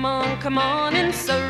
[0.00, 1.49] Come on, come on and surrey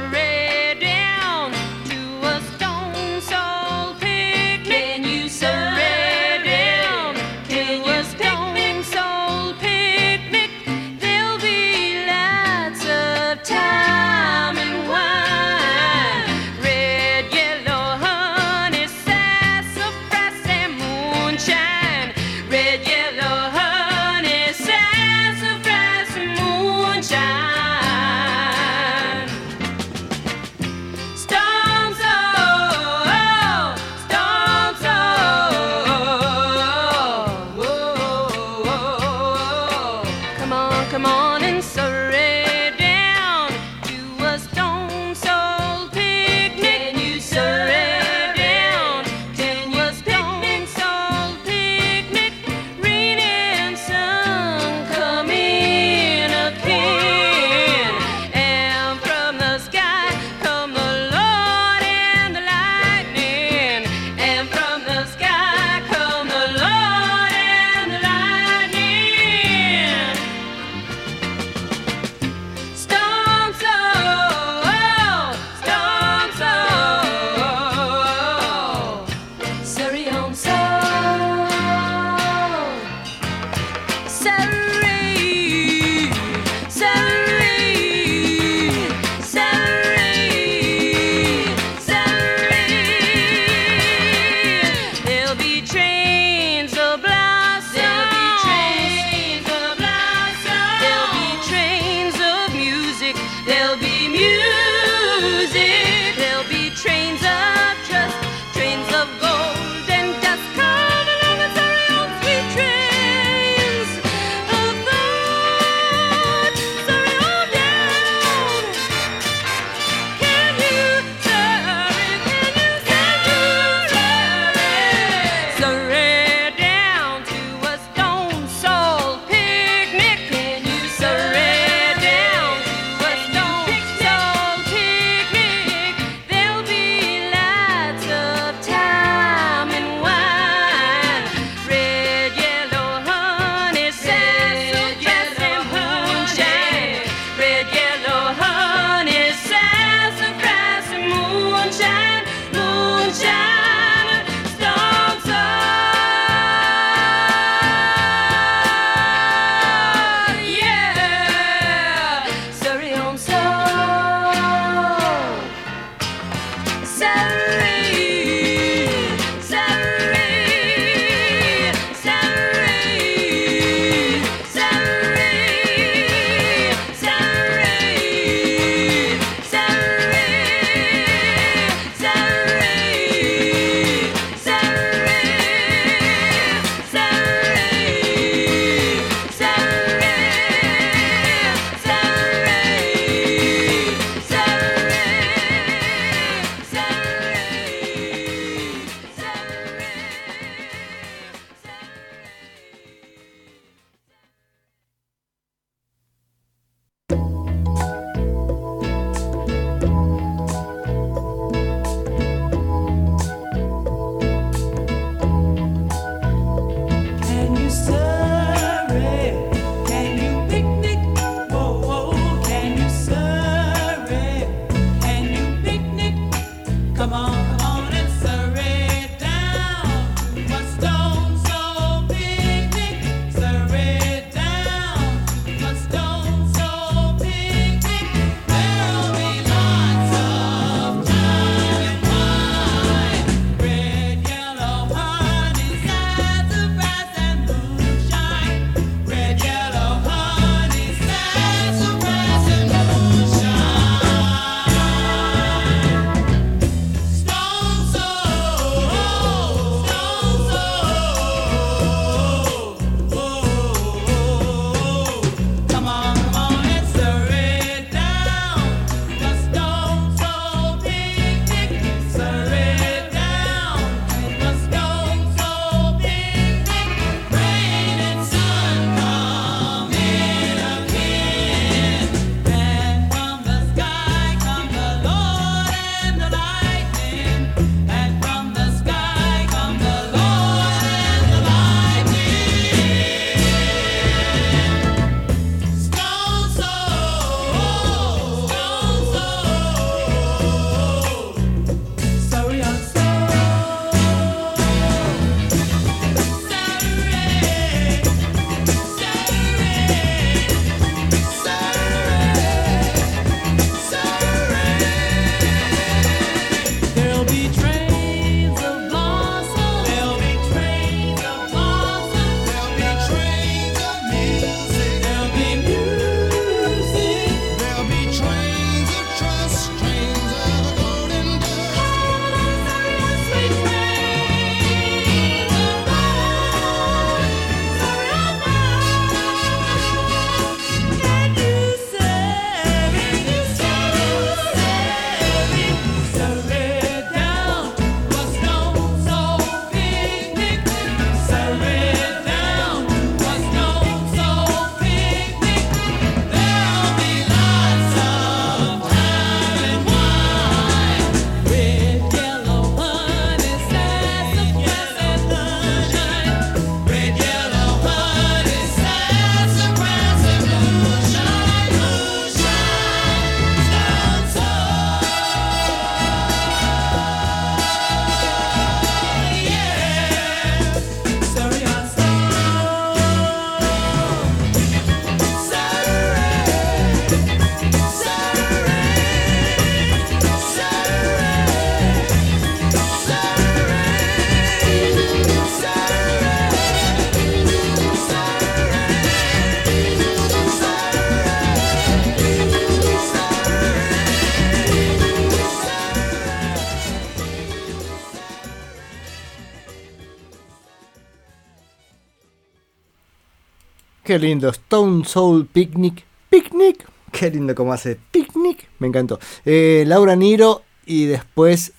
[414.11, 414.49] Qué lindo.
[414.49, 416.05] Stone Soul Picnic.
[416.28, 416.85] Picnic.
[417.12, 418.66] Qué lindo como hace Picnic.
[418.81, 419.20] Me encantó.
[419.45, 421.74] Eh, Laura Niro y después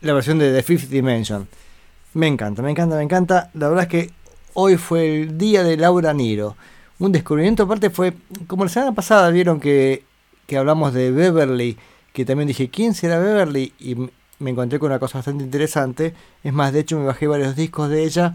[0.00, 1.46] la versión de The Fifth Dimension.
[2.14, 3.52] Me encanta, me encanta, me encanta.
[3.54, 4.10] La verdad es que
[4.54, 6.56] hoy fue el día de Laura Niro.
[6.98, 8.14] Un descubrimiento aparte fue,
[8.48, 10.02] como la semana pasada vieron que,
[10.48, 11.78] que hablamos de Beverly,
[12.12, 13.72] que también dije, ¿quién será Beverly?
[13.78, 13.94] Y
[14.40, 16.14] me encontré con una cosa bastante interesante.
[16.42, 18.34] Es más, de hecho me bajé varios discos de ella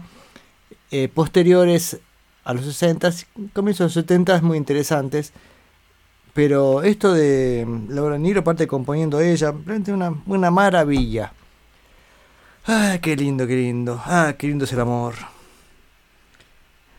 [0.90, 2.00] eh, posteriores
[2.44, 3.10] a los 60,
[3.52, 5.32] comienzos de los 70 muy interesantes.
[6.34, 11.32] Pero esto de Laura Niro, aparte componiendo ella, realmente una, una maravilla.
[12.66, 14.00] Ah, qué lindo, qué lindo.
[14.04, 15.14] Ah, qué lindo es el amor.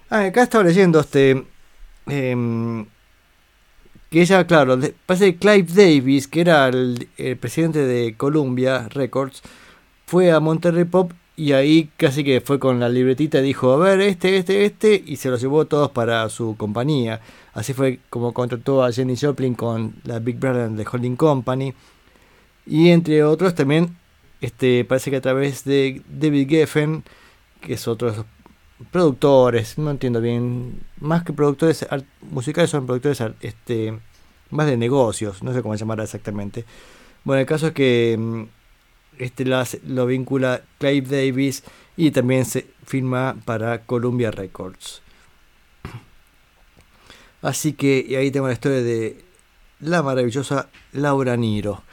[0.10, 1.46] Ah, acá estaba leyendo este.
[2.08, 2.86] em,
[4.12, 9.42] que ella, claro, parece que Clive Davis, que era el, el presidente de Columbia Records,
[10.06, 13.78] fue a Monterrey Pop y ahí casi que fue con la libretita y dijo, a
[13.78, 17.22] ver, este, este, este, y se los llevó todos para su compañía.
[17.54, 21.74] Así fue como contrató a Jenny Joplin con la Big Brother de Holding Company.
[22.66, 23.98] Y entre otros también,
[24.42, 27.04] este, parece que a través de David Geffen,
[27.62, 28.26] que es otro de esos
[28.92, 31.86] productores, no entiendo bien, más que productores
[32.22, 34.00] musicales son productores este,
[34.52, 36.66] más de negocios, no sé cómo llamará exactamente.
[37.24, 38.44] Bueno, el caso es que mm,
[39.20, 41.64] este lo, vincula Clive Davis
[41.96, 45.02] y también se firma para Columbia Records.
[47.42, 49.24] Así que y ahí tengo la historia de
[49.82, 51.84] la maravillosa Laura Niro.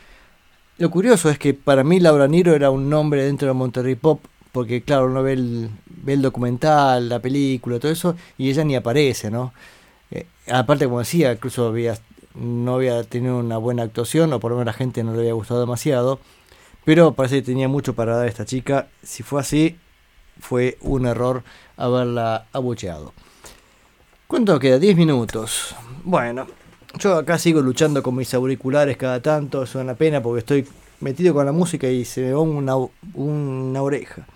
[0.78, 4.24] Lo curioso es que para mí Laura Niro era un nombre dentro de Monterrey Pop,
[4.52, 9.52] porque claro, uno ve el, documental, la película, todo eso, y ella ni aparece, ¿no?
[10.10, 11.74] Eh, aparte, como decía, incluso
[12.34, 15.34] no había tenido una buena actuación, o por lo menos la gente no le había
[15.34, 16.18] gustado demasiado,
[16.84, 18.88] pero parece que tenía mucho para dar a esta chica.
[19.02, 19.76] Si fue así,
[20.40, 21.42] fue un error
[21.76, 23.12] haberla abucheado.
[24.26, 24.78] ¿Cuánto queda?
[24.78, 25.74] 10 minutos.
[26.04, 26.46] Bueno,
[26.98, 30.66] yo acá sigo luchando con mis auriculares cada tanto, es una pena porque estoy
[31.00, 32.74] metido con la música y se me va una,
[33.14, 34.26] una oreja.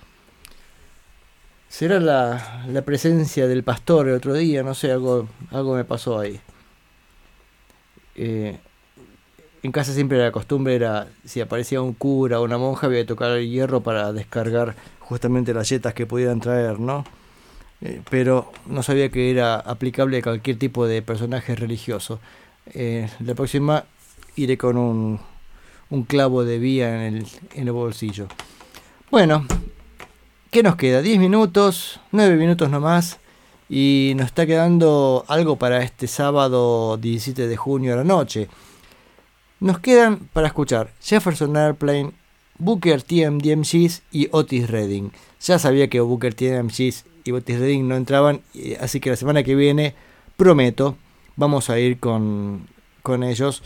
[1.69, 4.63] ¿Será la, la presencia del pastor el otro día?
[4.63, 6.41] No sé, algo, algo me pasó ahí.
[8.15, 8.59] Eh,
[9.65, 13.07] en casa siempre la costumbre era, si aparecía un cura o una monja, había que
[13.07, 17.03] tocar el hierro para descargar justamente las yetas que pudieran traer, ¿no?
[17.81, 22.21] Eh, pero no sabía que era aplicable a cualquier tipo de personaje religioso.
[22.75, 23.87] Eh, la próxima
[24.37, 25.19] iré con un,
[25.89, 28.29] un clavo de vía en el, en el bolsillo.
[29.11, 29.47] Bueno,
[30.51, 31.01] ¿qué nos queda?
[31.01, 33.19] 10 minutos, 9 minutos nomás.
[33.71, 38.51] Y nos está quedando algo para este sábado 17 de junio a la noche.
[39.65, 42.13] Nos quedan para escuchar Jefferson Airplane,
[42.59, 43.27] Booker T.
[44.13, 45.11] y Otis Redding.
[45.41, 46.55] Ya sabía que Booker T.
[46.55, 49.95] and the MGs y Otis Redding no entraban, y- así que la semana que viene,
[50.37, 50.99] prometo,
[51.37, 52.67] vamos a ir con,
[53.03, 53.63] con ellos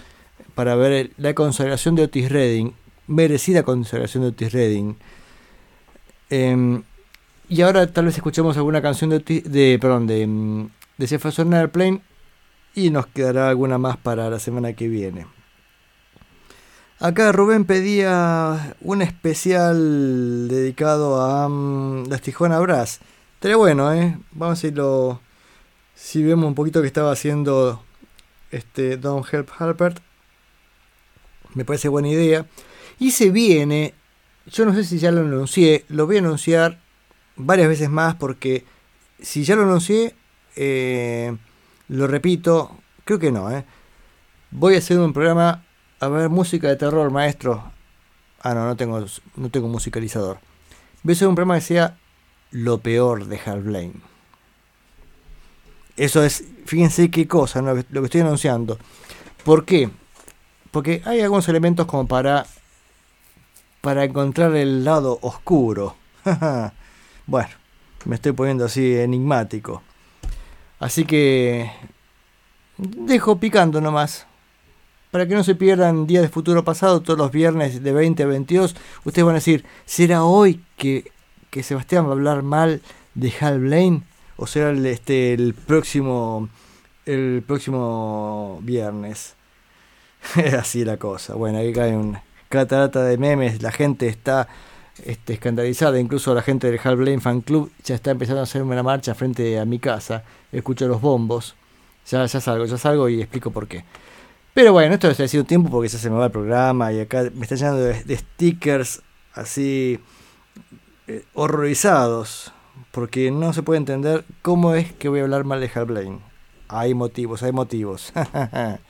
[0.55, 2.75] para ver la consagración de Otis Redding,
[3.09, 4.97] merecida consagración de Otis Redding.
[6.31, 6.85] Em,
[7.49, 12.03] y ahora tal vez escuchemos alguna canción de, de perdón, de, mm, de Jefferson Airplane
[12.73, 15.27] y nos quedará alguna más para la semana que viene.
[17.01, 23.01] Acá Rubén pedía un especial dedicado a mm, las Tijuana Brass.
[23.35, 24.19] Estaría bueno, ¿eh?
[24.33, 25.21] Vamos a ver si lo-
[25.95, 27.85] si vemos un poquito que estaba haciendo
[28.51, 29.99] este Don Help Halpert.
[31.55, 32.47] Me parece buena idea.
[32.99, 33.95] Y se viene,
[34.47, 36.81] yo no sé si ya lo anuncié, lo voy a anunciar
[37.37, 38.65] varias veces más porque
[39.21, 40.15] si ya lo anuncié,
[40.57, 41.37] eh,
[41.89, 43.65] lo repito, creo que no, ¿eh?
[44.51, 45.65] Voy a hacer un programa
[46.01, 47.73] a ver música de terror, maestro.
[48.41, 49.05] Ah, no, no tengo,
[49.37, 50.39] no tengo musicalizador.
[51.03, 51.97] Voy un programa que sea
[52.51, 54.01] lo peor de Hal Blaine.
[55.97, 58.79] Eso es, fíjense qué cosa, lo que estoy anunciando.
[59.45, 59.91] ¿Por qué?
[60.71, 62.47] Porque hay algunos elementos como para
[63.81, 65.97] para encontrar el lado oscuro.
[67.27, 67.51] bueno,
[68.05, 69.83] me estoy poniendo así enigmático.
[70.79, 71.71] Así que
[72.77, 74.28] dejo picando nomás.
[75.11, 78.27] Para que no se pierdan días de futuro pasado, todos los viernes de 20 a
[78.27, 81.11] 22, ustedes van a decir, ¿será hoy que,
[81.51, 82.83] que Sebastián va a hablar mal
[83.15, 84.03] de Hal Blaine?
[84.37, 86.49] ¿O será el, este, el próximo
[87.07, 89.35] el próximo viernes?
[90.59, 91.35] Así la cosa.
[91.35, 92.19] Bueno, ahí cae un
[92.49, 94.49] catarata de memes, la gente está
[95.05, 98.63] este, escandalizada, incluso la gente del Hal Blaine Fan Club ya está empezando a hacer
[98.63, 101.55] una marcha frente a mi casa, escucho los bombos,
[102.07, 103.85] ya, ya salgo, ya salgo y explico por qué.
[104.59, 107.31] Pero bueno, esto ha sido tiempo porque ya se me va el programa y acá
[107.33, 109.03] me está llenando de, stickers
[109.33, 110.01] así
[111.07, 112.53] eh, horrorizados,
[112.91, 116.19] porque no se puede entender cómo es que voy a hablar mal de Hal Blaine.
[116.67, 118.13] Hay motivos, hay motivos.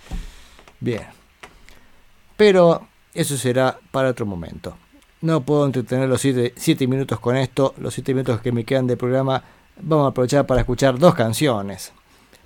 [0.81, 1.03] Bien.
[2.39, 4.75] Pero eso será para otro momento.
[5.21, 7.75] No puedo entretener los 7 minutos con esto.
[7.77, 9.45] Los 7 minutos que me quedan de programa
[9.79, 11.93] vamos a aprovechar para escuchar dos canciones.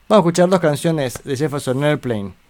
[0.09, 2.41] Vamos a escuchar dos canciones de Jefferson Airplane.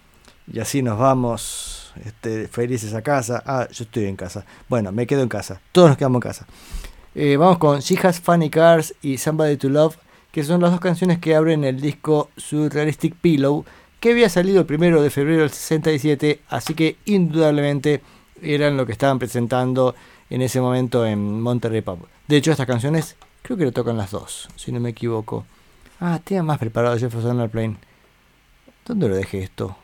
[0.51, 3.43] Y así nos vamos este, felices a casa.
[3.45, 4.45] Ah, yo estoy en casa.
[4.67, 5.61] Bueno, me quedo en casa.
[5.71, 6.47] Todos nos quedamos en casa.
[7.15, 9.97] Eh, vamos con She Has Funny Cars y Somebody to Love,
[10.31, 13.65] que son las dos canciones que abren el disco Surrealistic Pillow,
[13.99, 18.01] que había salido el primero de febrero del 67, así que indudablemente
[18.41, 19.95] eran lo que estaban presentando
[20.29, 22.07] en ese momento en Monterrey Pub.
[22.27, 25.45] De hecho, estas canciones creo que lo tocan las dos, si no me equivoco.
[25.99, 27.77] Ah, tenía más preparado Jefferson Airplane.
[28.85, 29.77] ¿Dónde lo dejé esto?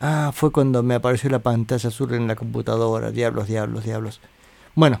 [0.00, 3.10] Ah, fue cuando me apareció la pantalla azul en la computadora.
[3.10, 4.20] Diablos, diablos, diablos.
[4.74, 5.00] Bueno.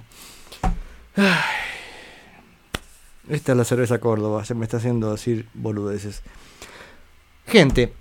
[3.28, 4.44] Esta es la cerveza Córdoba.
[4.44, 6.22] Se me está haciendo decir boludeces.
[7.46, 7.94] Gente,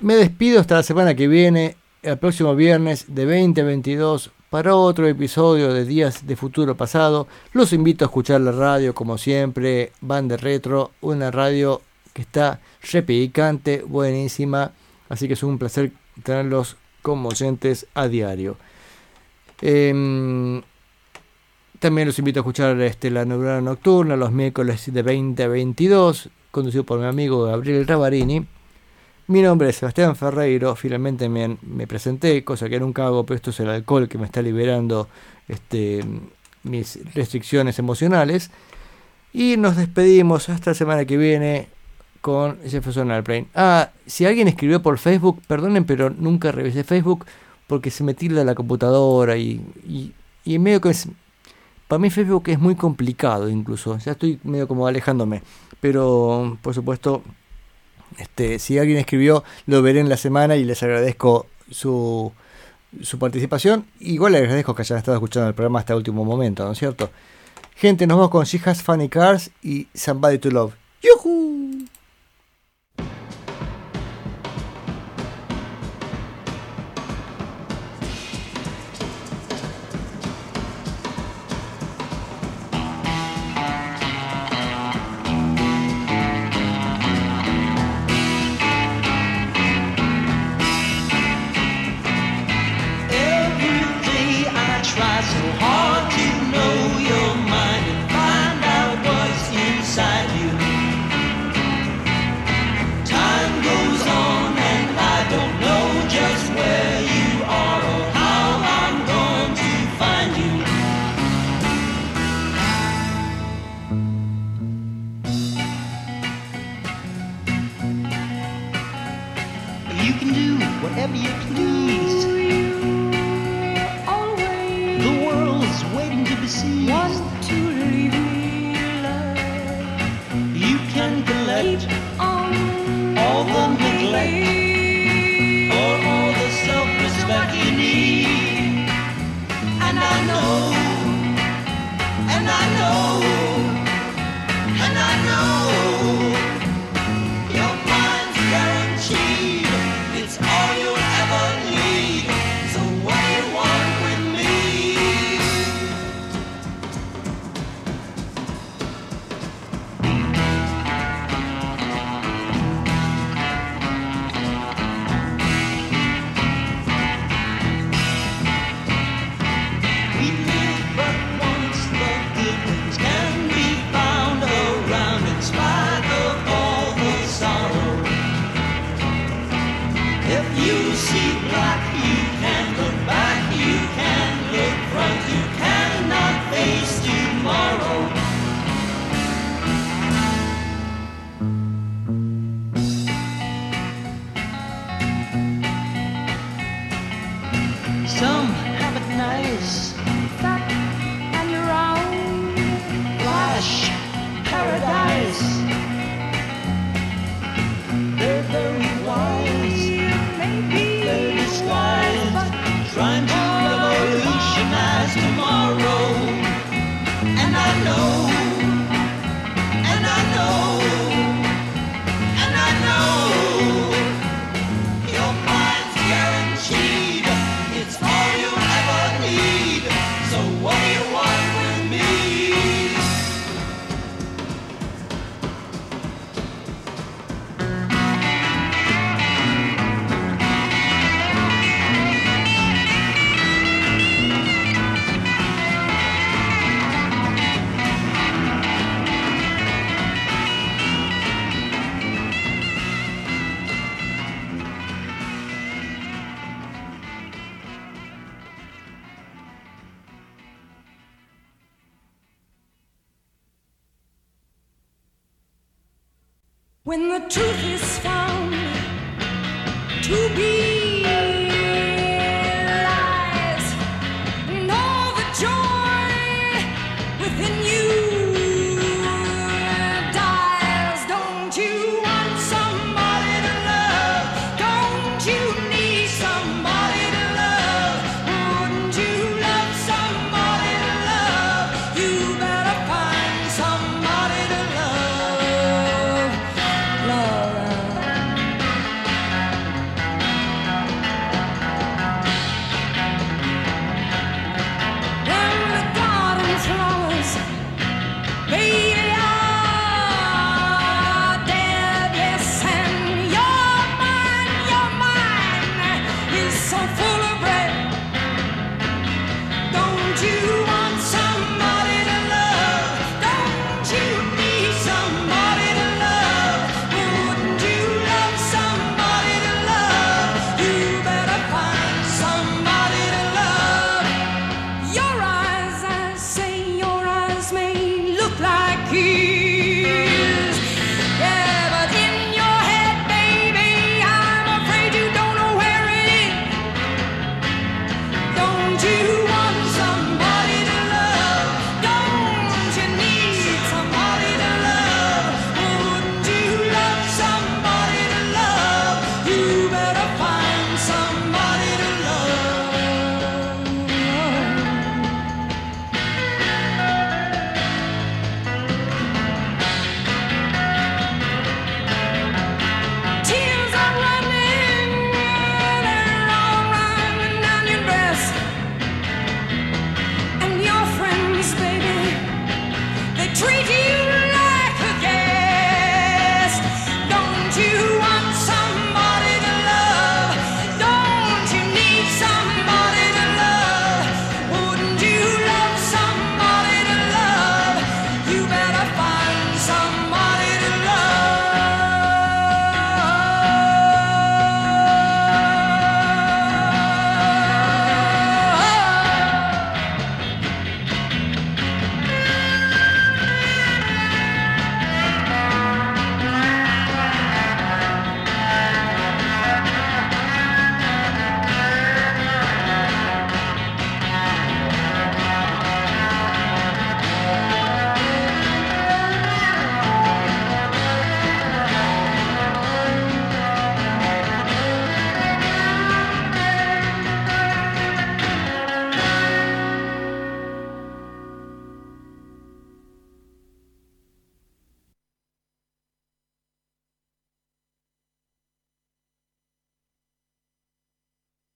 [0.00, 1.76] me despido hasta la semana que viene.
[2.02, 7.26] El próximo viernes de 20 a 22 para otro episodio de Días de Futuro Pasado.
[7.52, 9.90] Los invito a escuchar la radio como siempre.
[10.00, 10.92] Van de Retro.
[11.00, 12.60] Una radio que está
[12.92, 14.72] repicante, buenísima.
[15.08, 18.56] Así que es un placer tenerlos como oyentes a diario.
[19.60, 20.62] Em,
[21.78, 26.30] también los invito a escuchar este, la Neurona Nocturna los miércoles de 20 a 22,
[26.50, 28.46] conducido por mi amigo Gabriel Ravarini.
[29.28, 33.50] Mi nombre es Sebastián Ferreiro, finalmente me, me, presenté, cosa que nunca hago, pero esto
[33.50, 35.08] es el alcohol que me está liberando
[35.48, 36.02] este,
[36.62, 38.50] mis restricciones emocionales.
[39.32, 41.68] Y nos despedimos hasta la semana que viene
[42.20, 43.46] con Jefferson Airplane.
[43.54, 47.26] Ah, si alguien escribió por Facebook, perdonen, pero nunca revisé Facebook
[47.66, 50.12] porque se me tilda la computadora y, y,
[50.44, 51.08] y medio que es,
[51.86, 55.42] para mí Facebook es muy complicado incluso, ya estoy medio como alejándome,
[55.80, 57.22] pero por supuesto,
[58.16, 62.32] este, si alguien escribió lo veré en la semana y les agradezco su,
[63.02, 63.86] su participación.
[64.00, 66.78] Igual les agradezco que hayan estado escuchando el programa hasta el último momento, ¿no es
[66.78, 67.10] cierto?
[67.76, 70.74] Gente, nos vamos con She Funny Cars y Somebody to Love.
[71.02, 71.86] ¡Yuhu!